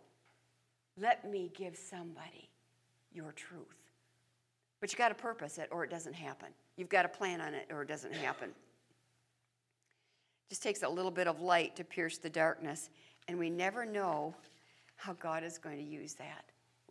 Let 0.97 1.29
me 1.31 1.51
give 1.55 1.77
somebody 1.77 2.49
your 3.13 3.33
truth. 3.33 3.91
But 4.81 4.91
you 4.91 4.97
got 4.97 5.11
to 5.11 5.15
purpose 5.15 5.59
it 5.59 5.69
or 5.71 5.85
it 5.85 5.91
doesn't 5.91 6.15
happen. 6.15 6.49
You've 6.77 6.89
got 6.89 7.03
to 7.03 7.09
plan 7.09 7.41
on 7.41 7.55
it 7.55 7.67
or 7.71 7.83
it 7.83 7.89
doesn't 7.89 8.15
happen. 8.15 8.51
Just 10.49 10.63
takes 10.63 10.83
a 10.83 10.89
little 10.89 11.11
bit 11.11 11.27
of 11.27 11.41
light 11.41 11.77
to 11.77 11.85
pierce 11.85 12.19
the 12.19 12.31
darkness, 12.31 12.91
and 13.29 13.39
we 13.39 13.51
never 13.51 13.87
know 13.87 14.35
how 14.97 15.15
God 15.15 15.43
is 15.43 15.59
going 15.59 15.79
to 15.79 15.83
use 15.83 16.15
that 16.15 16.45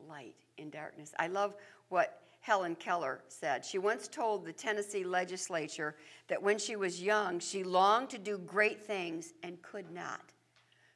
light 0.09 0.35
in 0.57 0.69
darkness. 0.69 1.13
I 1.19 1.27
love 1.27 1.53
what 1.89 2.21
Helen 2.41 2.75
Keller 2.75 3.21
said. 3.27 3.63
She 3.63 3.77
once 3.77 4.07
told 4.07 4.45
the 4.45 4.51
Tennessee 4.51 5.03
legislature 5.03 5.95
that 6.27 6.41
when 6.41 6.57
she 6.57 6.75
was 6.75 7.01
young, 7.01 7.39
she 7.39 7.63
longed 7.63 8.09
to 8.09 8.17
do 8.17 8.39
great 8.39 8.81
things 8.81 9.33
and 9.43 9.61
could 9.61 9.91
not. 9.91 10.33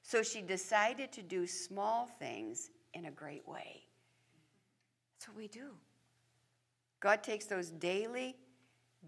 So 0.01 0.23
she 0.23 0.41
decided 0.41 1.11
to 1.13 1.21
do 1.21 1.45
small 1.45 2.07
things 2.19 2.71
in 2.93 3.05
a 3.05 3.11
great 3.11 3.47
way. 3.47 3.83
That's 5.13 5.27
what 5.27 5.37
we 5.37 5.47
do. 5.47 5.69
God 6.99 7.21
takes 7.21 7.45
those 7.45 7.69
daily 7.69 8.35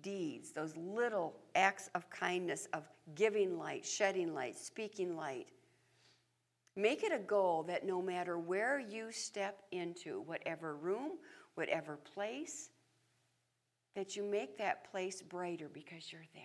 deeds, 0.01 0.51
those 0.51 0.75
little 0.75 1.35
acts 1.55 1.89
of 1.95 2.09
kindness, 2.09 2.67
of 2.73 2.87
giving 3.15 3.57
light, 3.57 3.85
shedding 3.85 4.33
light, 4.33 4.57
speaking 4.57 5.15
light. 5.15 5.47
Make 6.75 7.03
it 7.03 7.11
a 7.11 7.19
goal 7.19 7.63
that 7.63 7.85
no 7.85 8.01
matter 8.01 8.37
where 8.37 8.79
you 8.79 9.11
step 9.11 9.63
into, 9.71 10.21
whatever 10.21 10.75
room, 10.75 11.13
whatever 11.55 11.97
place, 11.97 12.69
that 13.95 14.15
you 14.15 14.23
make 14.23 14.57
that 14.59 14.89
place 14.91 15.23
brighter 15.23 15.69
because 15.73 16.11
you're 16.11 16.21
there. 16.35 16.43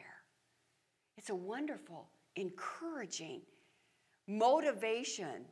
It's 1.18 1.28
a 1.28 1.34
wonderful, 1.34 2.08
encouraging 2.36 3.42
motivation. 4.26 5.44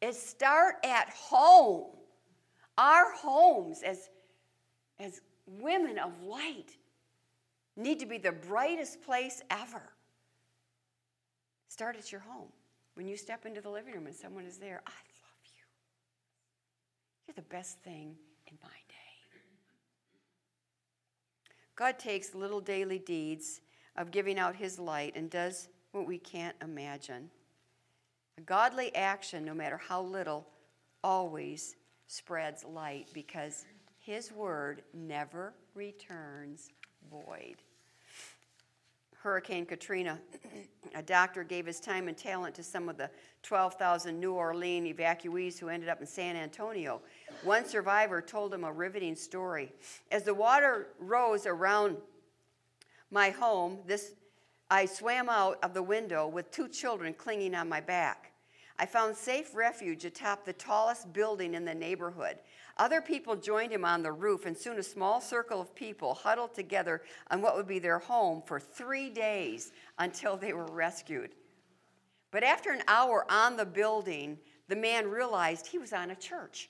Is 0.00 0.20
start 0.20 0.76
at 0.84 1.08
home. 1.10 1.86
Our 2.76 3.14
homes 3.14 3.82
as, 3.82 4.10
as 4.98 5.20
women 5.46 5.98
of 5.98 6.20
light 6.22 6.76
need 7.76 8.00
to 8.00 8.06
be 8.06 8.18
the 8.18 8.32
brightest 8.32 9.02
place 9.02 9.42
ever. 9.50 9.82
Start 11.68 11.96
at 11.96 12.12
your 12.12 12.20
home. 12.20 12.48
When 12.94 13.08
you 13.08 13.16
step 13.16 13.46
into 13.46 13.60
the 13.60 13.70
living 13.70 13.94
room 13.94 14.06
and 14.06 14.14
someone 14.14 14.44
is 14.44 14.58
there, 14.58 14.80
I 14.86 14.90
love 14.90 15.44
you. 15.44 15.64
You're 17.26 17.34
the 17.34 17.42
best 17.42 17.80
thing 17.80 18.14
in 18.46 18.56
my 18.62 18.68
day. 18.68 18.94
God 21.76 21.98
takes 21.98 22.34
little 22.34 22.60
daily 22.60 23.00
deeds 23.00 23.60
of 23.96 24.12
giving 24.12 24.38
out 24.38 24.54
his 24.54 24.78
light 24.78 25.14
and 25.16 25.28
does 25.28 25.68
what 25.90 26.06
we 26.06 26.18
can't 26.18 26.54
imagine. 26.62 27.30
A 28.38 28.42
godly 28.42 28.94
action, 28.94 29.44
no 29.44 29.54
matter 29.54 29.76
how 29.76 30.02
little, 30.02 30.46
always 31.02 31.76
spreads 32.06 32.64
light 32.64 33.08
because 33.12 33.64
his 33.98 34.30
word 34.30 34.82
never 34.92 35.54
returns 35.74 36.70
void. 37.10 37.56
Hurricane 39.24 39.64
Katrina, 39.64 40.20
a 40.94 41.02
doctor 41.02 41.44
gave 41.44 41.64
his 41.64 41.80
time 41.80 42.08
and 42.08 42.16
talent 42.16 42.54
to 42.56 42.62
some 42.62 42.90
of 42.90 42.98
the 42.98 43.08
12,000 43.42 44.20
New 44.20 44.34
Orleans 44.34 44.94
evacuees 44.94 45.58
who 45.58 45.70
ended 45.70 45.88
up 45.88 46.00
in 46.00 46.06
San 46.06 46.36
Antonio. 46.36 47.00
One 47.42 47.64
survivor 47.64 48.20
told 48.20 48.52
him 48.52 48.64
a 48.64 48.72
riveting 48.72 49.16
story. 49.16 49.72
As 50.12 50.24
the 50.24 50.34
water 50.34 50.88
rose 50.98 51.46
around 51.46 51.96
my 53.10 53.30
home, 53.30 53.78
this, 53.86 54.12
I 54.70 54.84
swam 54.84 55.30
out 55.30 55.58
of 55.62 55.72
the 55.72 55.82
window 55.82 56.28
with 56.28 56.50
two 56.50 56.68
children 56.68 57.14
clinging 57.14 57.54
on 57.54 57.66
my 57.66 57.80
back. 57.80 58.32
I 58.78 58.84
found 58.86 59.16
safe 59.16 59.54
refuge 59.54 60.04
atop 60.04 60.44
the 60.44 60.52
tallest 60.52 61.12
building 61.12 61.54
in 61.54 61.64
the 61.64 61.74
neighborhood. 61.74 62.38
Other 62.76 63.00
people 63.00 63.36
joined 63.36 63.72
him 63.72 63.84
on 63.84 64.02
the 64.02 64.10
roof, 64.10 64.46
and 64.46 64.56
soon 64.56 64.78
a 64.78 64.82
small 64.82 65.20
circle 65.20 65.60
of 65.60 65.74
people 65.74 66.14
huddled 66.14 66.54
together 66.54 67.02
on 67.30 67.40
what 67.40 67.56
would 67.56 67.68
be 67.68 67.78
their 67.78 68.00
home 68.00 68.42
for 68.44 68.58
three 68.58 69.10
days 69.10 69.72
until 69.98 70.36
they 70.36 70.52
were 70.52 70.66
rescued. 70.66 71.34
But 72.32 72.42
after 72.42 72.72
an 72.72 72.82
hour 72.88 73.24
on 73.30 73.56
the 73.56 73.64
building, 73.64 74.38
the 74.68 74.74
man 74.74 75.08
realized 75.08 75.68
he 75.68 75.78
was 75.78 75.92
on 75.92 76.10
a 76.10 76.16
church. 76.16 76.68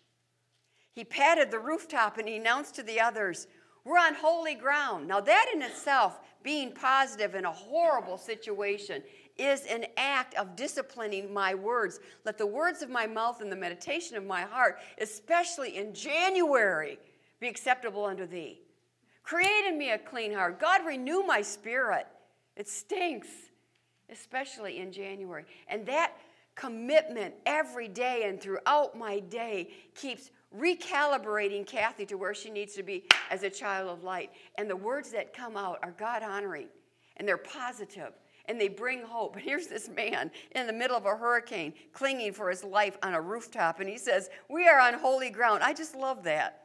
He 0.92 1.04
patted 1.04 1.50
the 1.50 1.58
rooftop 1.58 2.18
and 2.18 2.28
he 2.28 2.36
announced 2.36 2.74
to 2.74 2.82
the 2.82 3.00
others, 3.00 3.46
We're 3.84 3.98
on 3.98 4.14
holy 4.14 4.54
ground. 4.54 5.08
Now, 5.08 5.20
that 5.20 5.50
in 5.54 5.62
itself, 5.62 6.20
being 6.42 6.72
positive 6.72 7.34
in 7.34 7.46
a 7.46 7.50
horrible 7.50 8.18
situation, 8.18 9.02
is 9.36 9.64
an 9.66 9.86
act 9.96 10.34
of 10.34 10.56
disciplining 10.56 11.32
my 11.32 11.54
words. 11.54 12.00
Let 12.24 12.38
the 12.38 12.46
words 12.46 12.82
of 12.82 12.90
my 12.90 13.06
mouth 13.06 13.40
and 13.40 13.50
the 13.50 13.56
meditation 13.56 14.16
of 14.16 14.24
my 14.24 14.42
heart, 14.42 14.78
especially 15.00 15.76
in 15.76 15.92
January, 15.92 16.98
be 17.40 17.48
acceptable 17.48 18.04
unto 18.04 18.26
thee. 18.26 18.60
Create 19.22 19.66
in 19.66 19.78
me 19.78 19.90
a 19.90 19.98
clean 19.98 20.32
heart. 20.32 20.60
God, 20.60 20.86
renew 20.86 21.22
my 21.22 21.42
spirit. 21.42 22.06
It 22.56 22.68
stinks, 22.68 23.28
especially 24.10 24.78
in 24.78 24.92
January. 24.92 25.44
And 25.66 25.84
that 25.86 26.12
commitment 26.54 27.34
every 27.46 27.88
day 27.88 28.24
and 28.26 28.40
throughout 28.40 28.96
my 28.96 29.18
day 29.18 29.70
keeps 29.94 30.30
recalibrating 30.56 31.66
Kathy 31.66 32.06
to 32.06 32.16
where 32.16 32.34
she 32.34 32.50
needs 32.50 32.74
to 32.74 32.82
be 32.82 33.04
as 33.30 33.42
a 33.42 33.50
child 33.50 33.88
of 33.88 34.04
light. 34.04 34.30
And 34.56 34.70
the 34.70 34.76
words 34.76 35.10
that 35.10 35.32
come 35.32 35.56
out 35.56 35.80
are 35.82 35.92
God 35.92 36.22
honoring 36.22 36.68
and 37.16 37.26
they're 37.26 37.36
positive 37.36 38.12
and 38.46 38.60
they 38.60 38.68
bring 38.68 39.02
hope. 39.02 39.36
And 39.36 39.44
here's 39.44 39.66
this 39.66 39.88
man 39.88 40.30
in 40.52 40.66
the 40.66 40.72
middle 40.72 40.96
of 40.96 41.06
a 41.06 41.16
hurricane 41.16 41.74
clinging 41.92 42.32
for 42.32 42.50
his 42.50 42.64
life 42.64 42.96
on 43.02 43.14
a 43.14 43.20
rooftop, 43.20 43.80
and 43.80 43.88
he 43.88 43.98
says, 43.98 44.30
We 44.48 44.68
are 44.68 44.80
on 44.80 44.94
holy 44.94 45.30
ground. 45.30 45.62
I 45.62 45.72
just 45.72 45.94
love 45.94 46.24
that. 46.24 46.60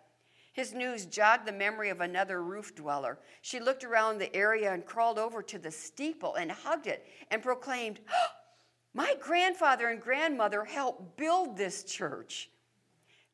His 0.53 0.73
news 0.73 1.05
jogged 1.05 1.47
the 1.47 1.53
memory 1.53 1.89
of 1.89 2.01
another 2.01 2.43
roof 2.43 2.75
dweller. 2.75 3.19
She 3.41 3.59
looked 3.59 3.83
around 3.83 4.17
the 4.17 4.35
area 4.35 4.73
and 4.73 4.85
crawled 4.85 5.17
over 5.17 5.41
to 5.43 5.57
the 5.57 5.71
steeple 5.71 6.35
and 6.35 6.51
hugged 6.51 6.87
it 6.87 7.05
and 7.31 7.41
proclaimed, 7.41 7.99
oh, 8.11 8.27
My 8.93 9.15
grandfather 9.21 9.89
and 9.89 10.01
grandmother 10.01 10.65
helped 10.65 11.15
build 11.15 11.55
this 11.55 11.83
church. 11.83 12.49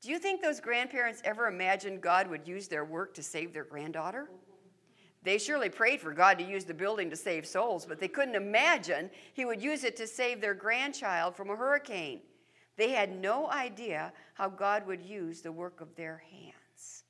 Do 0.01 0.10
you 0.10 0.19
think 0.19 0.41
those 0.41 0.60
grandparents 0.60 1.21
ever 1.23 1.47
imagined 1.47 2.01
God 2.01 2.29
would 2.29 2.45
use 2.45 2.67
their 2.67 2.84
work 2.84 3.13
to 3.15 3.23
save 3.23 3.53
their 3.53 3.63
granddaughter? 3.63 4.29
They 5.25 5.39
surely 5.39 5.69
prayed 5.69 6.01
for 6.01 6.13
God 6.13 6.38
to 6.38 6.45
use 6.45 6.65
the 6.65 6.73
building 6.73 7.09
to 7.09 7.15
save 7.15 7.47
souls, 7.47 7.83
but 7.83 7.99
they 7.99 8.07
couldn't 8.07 8.35
imagine 8.35 9.09
He 9.33 9.43
would 9.43 9.61
use 9.61 9.83
it 9.83 9.97
to 9.97 10.05
save 10.05 10.39
their 10.39 10.53
grandchild 10.53 11.35
from 11.35 11.49
a 11.49 11.55
hurricane. 11.55 12.21
They 12.77 12.91
had 12.91 13.19
no 13.19 13.49
idea 13.49 14.13
how 14.35 14.49
God 14.49 14.85
would 14.85 15.01
use 15.01 15.41
the 15.41 15.51
work 15.51 15.81
of 15.81 15.95
their 15.95 16.21
hands. 16.29 17.05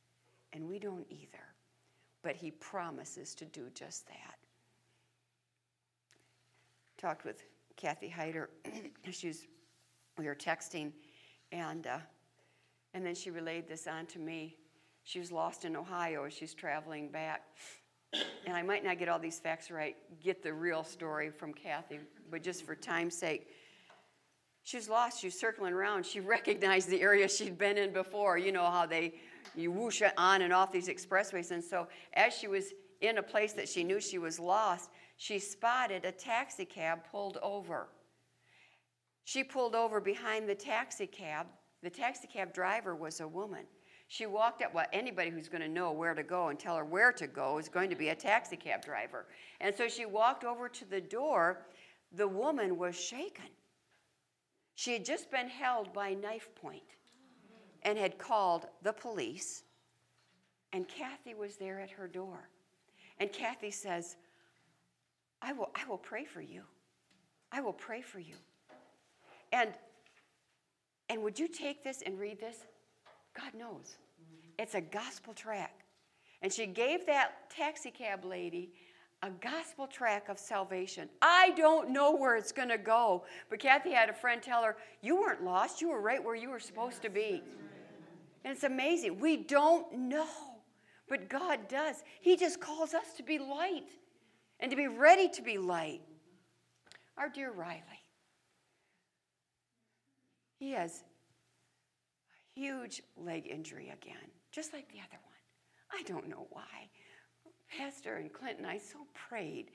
And 0.54 0.70
we 0.70 0.80
don't 0.80 1.06
either. 1.10 1.44
But 2.24 2.38
He 2.38 2.52
promises 2.52 3.36
to 3.36 3.46
do 3.46 3.70
just 3.74 4.08
that. 4.08 4.38
Talked 6.98 7.26
with 7.26 7.44
Kathy 7.76 8.10
Heider. 8.10 8.48
She's, 9.12 9.46
we 10.18 10.28
were 10.28 10.36
texting, 10.36 10.94
and, 11.52 11.86
uh, 11.86 11.98
and 12.94 13.06
then 13.06 13.14
she 13.14 13.30
relayed 13.30 13.68
this 13.68 13.88
on 13.88 14.06
to 14.08 14.20
me. 14.20 14.56
She 15.04 15.20
was 15.20 15.34
lost 15.34 15.66
in 15.66 15.76
Ohio 15.76 16.24
as 16.24 16.34
she's 16.34 16.54
traveling 16.54 17.10
back 17.10 17.44
and 18.14 18.56
I 18.56 18.62
might 18.62 18.84
not 18.84 18.98
get 19.00 19.10
all 19.10 19.20
these 19.20 19.40
facts 19.40 19.72
right, 19.72 19.96
get 20.24 20.44
the 20.44 20.54
real 20.54 20.84
story 20.84 21.30
from 21.30 21.54
Kathy, 21.54 22.00
but 22.30 22.44
just 22.44 22.66
for 22.66 22.76
time's 22.76 23.18
sake. 23.18 23.48
She 24.64 24.78
was 24.78 24.90
lost. 24.90 25.20
She 25.20 25.28
was 25.28 25.40
circling 25.40 25.74
around. 25.74 26.06
She 26.06 26.20
recognized 26.38 26.90
the 26.90 27.02
area 27.02 27.28
she'd 27.28 27.58
been 27.58 27.78
in 27.78 27.94
before. 27.94 28.38
You 28.38 28.52
know 28.52 28.66
how 28.66 28.86
they 28.86 29.16
you 29.56 29.72
whoosh 29.72 30.02
on 30.18 30.42
and 30.42 30.52
off 30.52 30.72
these 30.72 30.90
expressways. 30.90 31.52
And 31.52 31.64
so, 31.64 31.88
as 32.14 32.34
she 32.34 32.48
was 32.48 32.74
in 33.02 33.18
a 33.18 33.24
place 33.24 33.54
that 33.54 33.70
she 33.70 33.84
knew 33.84 34.00
she 34.00 34.18
was 34.18 34.40
lost, 34.40 34.90
she 35.18 35.40
spotted 35.40 36.04
a 36.06 36.12
taxi 36.12 36.66
cab 36.66 37.00
pulled 37.10 37.38
over. 37.42 37.88
She 39.24 39.44
pulled 39.44 39.76
over 39.76 40.00
behind 40.00 40.48
the 40.48 40.56
taxi 40.56 41.08
cab. 41.08 41.48
The 41.84 41.90
taxi 41.90 42.28
cab 42.28 42.54
driver 42.54 42.96
was 42.96 43.20
a 43.20 43.28
woman. 43.28 43.66
She 44.08 44.26
walked 44.26 44.62
up, 44.62 44.74
well, 44.74 44.86
anybody 44.94 45.30
who's 45.30 45.50
going 45.50 45.62
to 45.62 45.70
know 45.70 45.92
where 45.92 46.14
to 46.14 46.24
go 46.24 46.50
and 46.50 46.60
tell 46.60 46.78
her 46.78 46.86
where 46.86 47.12
to 47.14 47.28
go 47.28 47.58
is 47.58 47.68
going 47.68 47.90
to 47.90 47.96
be 47.96 48.10
a 48.10 48.16
taxi 48.16 48.56
cab 48.56 48.86
driver. 48.86 49.26
And 49.60 49.76
so 49.76 49.88
she 49.88 50.06
walked 50.06 50.44
over 50.44 50.70
to 50.70 50.86
the 50.86 51.02
door. 51.02 51.66
The 52.12 52.28
woman 52.28 52.78
was 52.78 52.96
shaken. 52.96 53.46
She 54.76 54.94
had 54.94 55.06
just 55.06 55.32
been 55.32 55.48
held 55.48 55.92
by 55.94 56.14
knife 56.14 56.50
point 56.56 56.84
and 57.82 57.98
had 57.98 58.18
called 58.18 58.68
the 58.84 58.94
police. 58.94 59.64
And 60.72 60.88
Kathy 60.88 61.34
was 61.34 61.56
there 61.56 61.80
at 61.80 61.90
her 61.90 62.08
door. 62.08 62.50
And 63.20 63.32
Kathy 63.32 63.72
says, 63.72 64.18
I 65.42 65.54
will, 65.54 65.72
I 65.74 65.88
will 65.88 65.98
pray 65.98 66.26
for 66.26 66.42
you. 66.42 66.64
I 67.52 67.62
will 67.62 67.74
pray 67.74 68.02
for 68.02 68.20
you. 68.20 68.36
And, 69.52 69.72
and 71.10 71.24
would 71.24 71.40
you 71.40 71.48
take 71.48 71.84
this 71.84 72.02
and 72.06 72.20
read 72.20 72.40
this? 72.40 72.58
God 73.36 73.54
knows. 73.54 73.98
It's 74.58 74.76
a 74.76 74.82
gospel 74.82 75.34
track. 75.34 75.86
And 76.42 76.52
she 76.52 76.66
gave 76.66 77.06
that 77.06 77.50
taxi 77.50 77.92
cab 77.92 78.24
lady 78.24 78.72
a 79.24 79.30
gospel 79.42 79.88
track 79.88 80.30
of 80.30 80.38
salvation. 80.38 81.10
I 81.22 81.52
don't 81.52 81.90
know 81.90 82.16
where 82.16 82.36
it's 82.36 82.52
going 82.52 82.70
to 82.70 82.78
go. 82.78 83.24
But 83.50 83.60
Kathy 83.60 83.92
had 83.92 84.10
a 84.10 84.14
friend 84.14 84.42
tell 84.42 84.62
her, 84.64 84.78
You 85.02 85.20
weren't 85.20 85.44
lost. 85.44 85.82
You 85.82 85.90
were 85.90 86.02
right 86.02 86.24
where 86.24 86.36
you 86.36 86.50
were 86.50 86.60
supposed 86.60 87.02
to 87.02 87.10
be. 87.10 87.42
And 88.44 88.54
it's 88.54 88.64
amazing. 88.64 89.20
We 89.20 89.38
don't 89.38 89.92
know, 89.94 90.28
but 91.10 91.30
God 91.30 91.68
does. 91.68 92.04
He 92.22 92.38
just 92.38 92.60
calls 92.60 92.94
us 92.94 93.14
to 93.18 93.24
be 93.24 93.40
light 93.40 93.90
and 94.60 94.70
to 94.70 94.78
be 94.78 94.88
ready 94.88 95.28
to 95.30 95.42
be 95.42 95.58
light. 95.58 96.02
Our 97.18 97.30
dear 97.30 97.52
Riley, 97.52 97.82
he 100.60 100.72
has 100.72 101.04
huge 102.56 103.04
leg 103.18 103.48
injury 103.48 103.92
again, 103.94 104.30
just 104.52 104.74
like 104.74 104.88
the 104.88 105.00
other 105.00 105.20
one. 105.24 106.00
I 106.00 106.04
don't 106.04 106.30
know 106.30 106.48
why. 106.50 106.90
Pastor 107.78 108.16
and 108.16 108.32
Clint 108.32 108.58
and 108.58 108.68
I 108.68 108.78
so 108.78 109.00
prayed 109.14 109.72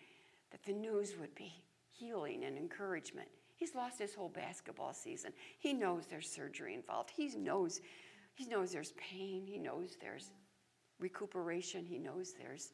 that 0.50 0.64
the 0.64 0.72
news 0.72 1.14
would 1.20 1.34
be 1.34 1.52
healing 1.92 2.44
and 2.44 2.56
encouragement. 2.56 3.28
He's 3.56 3.74
lost 3.74 3.98
his 3.98 4.14
whole 4.14 4.30
basketball 4.30 4.94
season. 4.94 5.32
He 5.58 5.74
knows 5.74 6.06
there's 6.06 6.28
surgery 6.28 6.74
involved. 6.74 7.10
He 7.14 7.28
knows, 7.36 7.80
he 8.34 8.46
knows 8.46 8.72
there's 8.72 8.92
pain. 8.92 9.44
He 9.46 9.58
knows 9.58 9.96
there's 10.00 10.30
recuperation. 10.98 11.84
He 11.84 11.98
knows 11.98 12.32
there's 12.32 12.72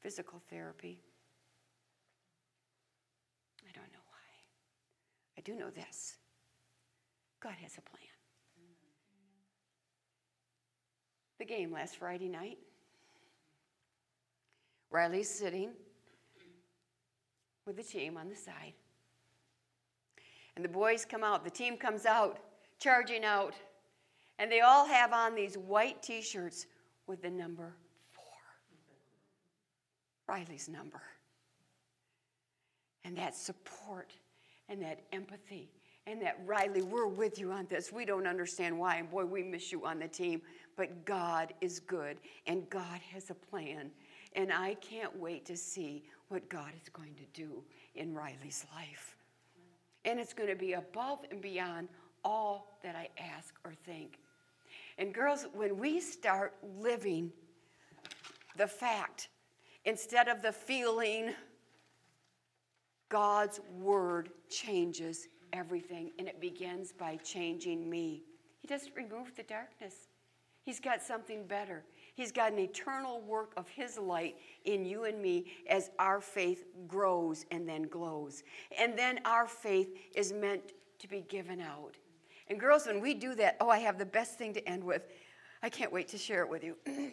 physical 0.00 0.42
therapy. 0.50 1.00
I 3.66 3.72
don't 3.72 3.90
know 3.92 4.04
why. 4.10 5.38
I 5.38 5.40
do 5.40 5.54
know 5.54 5.70
this 5.70 6.16
God 7.40 7.54
has 7.62 7.78
a 7.78 7.82
plan. 7.82 8.17
The 11.38 11.44
game 11.44 11.72
last 11.72 11.96
Friday 11.96 12.28
night. 12.28 12.58
Riley's 14.90 15.30
sitting 15.30 15.70
with 17.66 17.76
the 17.76 17.82
team 17.82 18.16
on 18.16 18.28
the 18.28 18.36
side. 18.36 18.72
And 20.56 20.64
the 20.64 20.68
boys 20.68 21.04
come 21.04 21.22
out, 21.22 21.44
the 21.44 21.50
team 21.50 21.76
comes 21.76 22.06
out, 22.06 22.38
charging 22.80 23.24
out, 23.24 23.54
and 24.38 24.50
they 24.50 24.60
all 24.60 24.86
have 24.86 25.12
on 25.12 25.34
these 25.34 25.56
white 25.56 26.02
t 26.02 26.22
shirts 26.22 26.66
with 27.06 27.22
the 27.22 27.30
number 27.30 27.74
four 28.10 28.24
Riley's 30.26 30.68
number. 30.68 31.02
And 33.04 33.16
that 33.16 33.36
support 33.36 34.12
and 34.68 34.82
that 34.82 35.00
empathy 35.12 35.70
And 36.08 36.22
that, 36.22 36.40
Riley, 36.46 36.80
we're 36.80 37.06
with 37.06 37.38
you 37.38 37.52
on 37.52 37.66
this. 37.68 37.92
We 37.92 38.06
don't 38.06 38.26
understand 38.26 38.78
why, 38.78 38.96
and 38.96 39.10
boy, 39.10 39.26
we 39.26 39.42
miss 39.42 39.70
you 39.70 39.84
on 39.84 39.98
the 39.98 40.08
team. 40.08 40.40
But 40.74 41.04
God 41.04 41.52
is 41.60 41.80
good, 41.80 42.16
and 42.46 42.68
God 42.70 43.00
has 43.12 43.28
a 43.28 43.34
plan. 43.34 43.90
And 44.34 44.50
I 44.50 44.74
can't 44.76 45.14
wait 45.18 45.44
to 45.46 45.56
see 45.56 46.02
what 46.28 46.48
God 46.48 46.70
is 46.80 46.88
going 46.88 47.14
to 47.16 47.26
do 47.34 47.62
in 47.94 48.14
Riley's 48.14 48.64
life. 48.74 49.16
And 50.06 50.18
it's 50.18 50.32
going 50.32 50.48
to 50.48 50.56
be 50.56 50.72
above 50.72 51.18
and 51.30 51.42
beyond 51.42 51.88
all 52.24 52.78
that 52.82 52.96
I 52.96 53.10
ask 53.36 53.54
or 53.64 53.74
think. 53.74 54.18
And 54.96 55.12
girls, 55.12 55.46
when 55.52 55.76
we 55.76 56.00
start 56.00 56.54
living 56.78 57.30
the 58.56 58.66
fact 58.66 59.28
instead 59.84 60.28
of 60.28 60.40
the 60.40 60.52
feeling, 60.52 61.34
God's 63.10 63.60
word 63.78 64.30
changes 64.48 65.28
everything, 65.52 66.10
and 66.18 66.28
it 66.28 66.40
begins 66.40 66.92
by 66.92 67.16
changing 67.16 67.88
me. 67.88 68.22
He 68.60 68.66
doesn't 68.66 68.94
remove 68.94 69.34
the 69.36 69.42
darkness, 69.44 70.08
He's 70.68 70.80
got 70.80 71.02
something 71.02 71.46
better. 71.46 71.82
He's 72.14 72.30
got 72.30 72.52
an 72.52 72.58
eternal 72.58 73.22
work 73.22 73.54
of 73.56 73.66
His 73.70 73.96
light 73.96 74.36
in 74.66 74.84
you 74.84 75.04
and 75.04 75.22
me 75.22 75.46
as 75.70 75.88
our 75.98 76.20
faith 76.20 76.66
grows 76.86 77.46
and 77.50 77.66
then 77.66 77.84
glows. 77.84 78.42
And 78.78 78.98
then 78.98 79.20
our 79.24 79.46
faith 79.46 79.96
is 80.14 80.30
meant 80.30 80.74
to 80.98 81.08
be 81.08 81.22
given 81.22 81.62
out. 81.62 81.94
And 82.48 82.60
girls, 82.60 82.86
when 82.86 83.00
we 83.00 83.14
do 83.14 83.34
that, 83.36 83.56
oh, 83.62 83.70
I 83.70 83.78
have 83.78 83.96
the 83.96 84.04
best 84.04 84.36
thing 84.36 84.52
to 84.52 84.68
end 84.68 84.84
with. 84.84 85.06
I 85.62 85.70
can't 85.70 85.90
wait 85.90 86.08
to 86.08 86.18
share 86.18 86.42
it 86.42 86.50
with 86.50 86.62
you. 86.62 86.76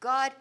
God 0.00 0.32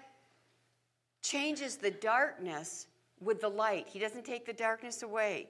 changes 1.22 1.78
the 1.78 1.92
darkness 1.92 2.88
with 3.22 3.40
the 3.40 3.48
light, 3.48 3.88
He 3.88 3.98
doesn't 3.98 4.26
take 4.26 4.46
the 4.46 4.52
darkness 4.52 5.04
away. 5.04 5.48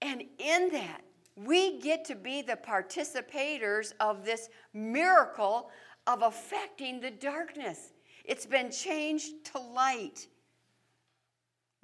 And 0.00 0.22
in 0.38 0.70
that, 0.70 1.02
we 1.36 1.80
get 1.80 2.04
to 2.06 2.14
be 2.14 2.42
the 2.42 2.56
participators 2.56 3.92
of 4.00 4.24
this 4.24 4.48
miracle 4.72 5.70
of 6.06 6.22
affecting 6.22 7.00
the 7.00 7.10
darkness. 7.10 7.92
It's 8.24 8.46
been 8.46 8.70
changed 8.70 9.44
to 9.52 9.58
light. 9.58 10.28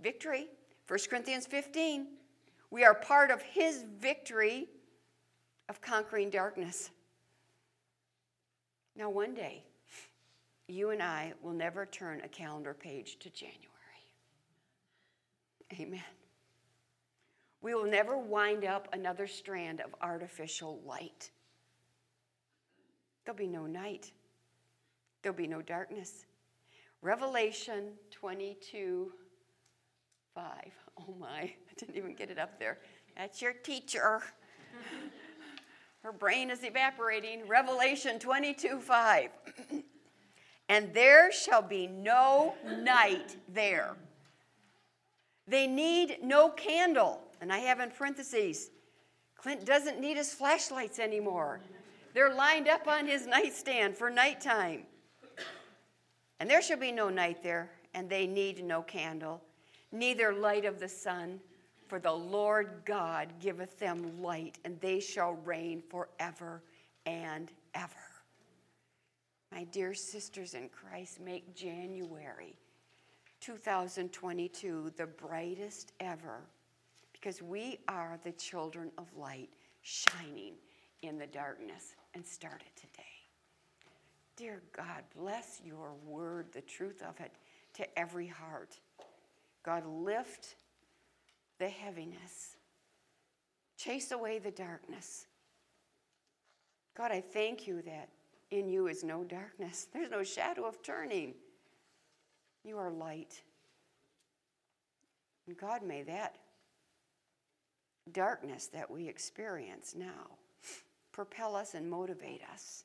Victory, 0.00 0.48
1 0.88 0.98
Corinthians 1.08 1.46
15. 1.46 2.06
We 2.70 2.84
are 2.84 2.94
part 2.94 3.30
of 3.30 3.40
his 3.42 3.84
victory 3.98 4.68
of 5.68 5.80
conquering 5.80 6.30
darkness. 6.30 6.90
Now, 8.96 9.10
one 9.10 9.34
day, 9.34 9.64
you 10.68 10.90
and 10.90 11.02
I 11.02 11.32
will 11.42 11.52
never 11.52 11.86
turn 11.86 12.20
a 12.22 12.28
calendar 12.28 12.74
page 12.74 13.18
to 13.20 13.30
January. 13.30 13.60
Amen. 15.78 16.00
We 17.64 17.74
will 17.74 17.86
never 17.86 18.18
wind 18.18 18.66
up 18.66 18.88
another 18.92 19.26
strand 19.26 19.80
of 19.80 19.94
artificial 20.02 20.82
light. 20.84 21.30
There'll 23.24 23.38
be 23.38 23.46
no 23.46 23.64
night, 23.64 24.12
there'll 25.22 25.34
be 25.34 25.46
no 25.46 25.62
darkness. 25.62 26.26
Revelation 27.00 27.92
22 28.10 29.12
5. 30.34 30.44
Oh 30.98 31.14
my, 31.18 31.40
I 31.40 31.54
didn't 31.78 31.96
even 31.96 32.14
get 32.14 32.28
it 32.28 32.38
up 32.38 32.58
there. 32.58 32.80
That's 33.16 33.40
your 33.40 33.54
teacher. 33.54 34.20
Her 36.02 36.12
brain 36.12 36.50
is 36.50 36.64
evaporating. 36.64 37.48
Revelation 37.48 38.18
22 38.18 38.78
5. 38.78 39.30
and 40.68 40.92
there 40.92 41.32
shall 41.32 41.62
be 41.62 41.86
no 41.86 42.56
night 42.82 43.36
there. 43.48 43.96
They 45.48 45.66
need 45.66 46.18
no 46.22 46.50
candle. 46.50 47.22
And 47.44 47.52
I 47.52 47.58
have 47.58 47.78
in 47.78 47.90
parentheses, 47.90 48.70
Clint 49.36 49.66
doesn't 49.66 50.00
need 50.00 50.16
his 50.16 50.32
flashlights 50.32 50.98
anymore. 50.98 51.60
They're 52.14 52.34
lined 52.34 52.68
up 52.68 52.88
on 52.88 53.06
his 53.06 53.26
nightstand 53.26 53.98
for 53.98 54.08
nighttime. 54.08 54.84
And 56.40 56.48
there 56.48 56.62
shall 56.62 56.78
be 56.78 56.90
no 56.90 57.10
night 57.10 57.42
there, 57.42 57.70
and 57.92 58.08
they 58.08 58.26
need 58.26 58.64
no 58.64 58.80
candle, 58.80 59.42
neither 59.92 60.32
light 60.32 60.64
of 60.64 60.80
the 60.80 60.88
sun, 60.88 61.38
for 61.86 61.98
the 61.98 62.10
Lord 62.10 62.80
God 62.86 63.28
giveth 63.40 63.78
them 63.78 64.22
light, 64.22 64.56
and 64.64 64.80
they 64.80 64.98
shall 64.98 65.34
reign 65.34 65.82
forever 65.90 66.62
and 67.04 67.52
ever. 67.74 67.92
My 69.52 69.64
dear 69.64 69.92
sisters 69.92 70.54
in 70.54 70.70
Christ, 70.70 71.20
make 71.20 71.54
January 71.54 72.56
2022 73.42 74.94
the 74.96 75.06
brightest 75.06 75.92
ever 76.00 76.40
because 77.24 77.40
we 77.40 77.78
are 77.88 78.18
the 78.22 78.32
children 78.32 78.90
of 78.98 79.06
light 79.16 79.48
shining 79.80 80.52
in 81.00 81.16
the 81.16 81.26
darkness 81.26 81.96
and 82.12 82.24
start 82.24 82.60
it 82.60 82.78
today. 82.78 83.02
Dear 84.36 84.60
God, 84.76 85.02
bless 85.16 85.62
your 85.64 85.94
word, 86.04 86.48
the 86.52 86.60
truth 86.60 87.02
of 87.02 87.18
it, 87.20 87.32
to 87.74 87.98
every 87.98 88.26
heart. 88.26 88.78
God, 89.64 89.86
lift 89.86 90.56
the 91.58 91.68
heaviness, 91.68 92.56
chase 93.78 94.12
away 94.12 94.38
the 94.38 94.50
darkness. 94.50 95.24
God, 96.94 97.10
I 97.10 97.22
thank 97.22 97.66
you 97.66 97.80
that 97.86 98.10
in 98.50 98.68
you 98.68 98.88
is 98.88 99.02
no 99.02 99.24
darkness, 99.24 99.86
there's 99.94 100.10
no 100.10 100.24
shadow 100.24 100.66
of 100.66 100.82
turning. 100.82 101.32
You 102.64 102.76
are 102.76 102.90
light. 102.90 103.40
And 105.46 105.56
God, 105.56 105.82
may 105.82 106.02
that 106.02 106.36
darkness 108.12 108.68
that 108.68 108.90
we 108.90 109.08
experience 109.08 109.94
now 109.96 110.38
propel 111.12 111.54
us 111.54 111.74
and 111.74 111.88
motivate 111.88 112.42
us 112.52 112.84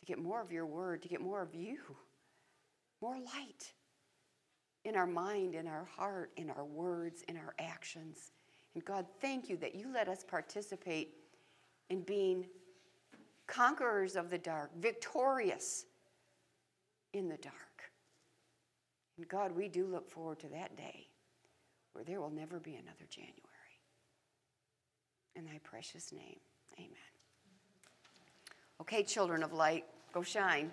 to 0.00 0.06
get 0.06 0.18
more 0.18 0.40
of 0.40 0.52
your 0.52 0.66
word, 0.66 1.02
to 1.02 1.08
get 1.08 1.20
more 1.20 1.40
of 1.40 1.54
you, 1.54 1.78
more 3.00 3.16
light 3.16 3.72
in 4.84 4.94
our 4.94 5.06
mind, 5.06 5.54
in 5.54 5.66
our 5.66 5.84
heart, 5.84 6.30
in 6.36 6.50
our 6.50 6.64
words, 6.64 7.22
in 7.28 7.36
our 7.36 7.54
actions. 7.58 8.32
And 8.74 8.84
God, 8.84 9.06
thank 9.20 9.48
you 9.48 9.56
that 9.56 9.74
you 9.74 9.90
let 9.92 10.08
us 10.08 10.22
participate 10.22 11.14
in 11.88 12.02
being 12.02 12.46
conquerors 13.46 14.14
of 14.14 14.28
the 14.28 14.38
dark, 14.38 14.70
victorious 14.78 15.86
in 17.14 17.28
the 17.28 17.38
dark. 17.38 17.54
And 19.16 19.26
God, 19.26 19.52
we 19.52 19.68
do 19.68 19.86
look 19.86 20.10
forward 20.10 20.38
to 20.40 20.48
that 20.48 20.76
day 20.76 21.08
there 22.04 22.20
will 22.20 22.30
never 22.30 22.58
be 22.58 22.74
another 22.74 23.06
January. 23.10 23.34
In 25.34 25.44
thy 25.44 25.60
precious 25.62 26.12
name, 26.12 26.38
amen. 26.78 26.90
Okay, 28.80 29.02
children 29.02 29.42
of 29.42 29.52
light, 29.52 29.84
go 30.12 30.22
shine. 30.22 30.70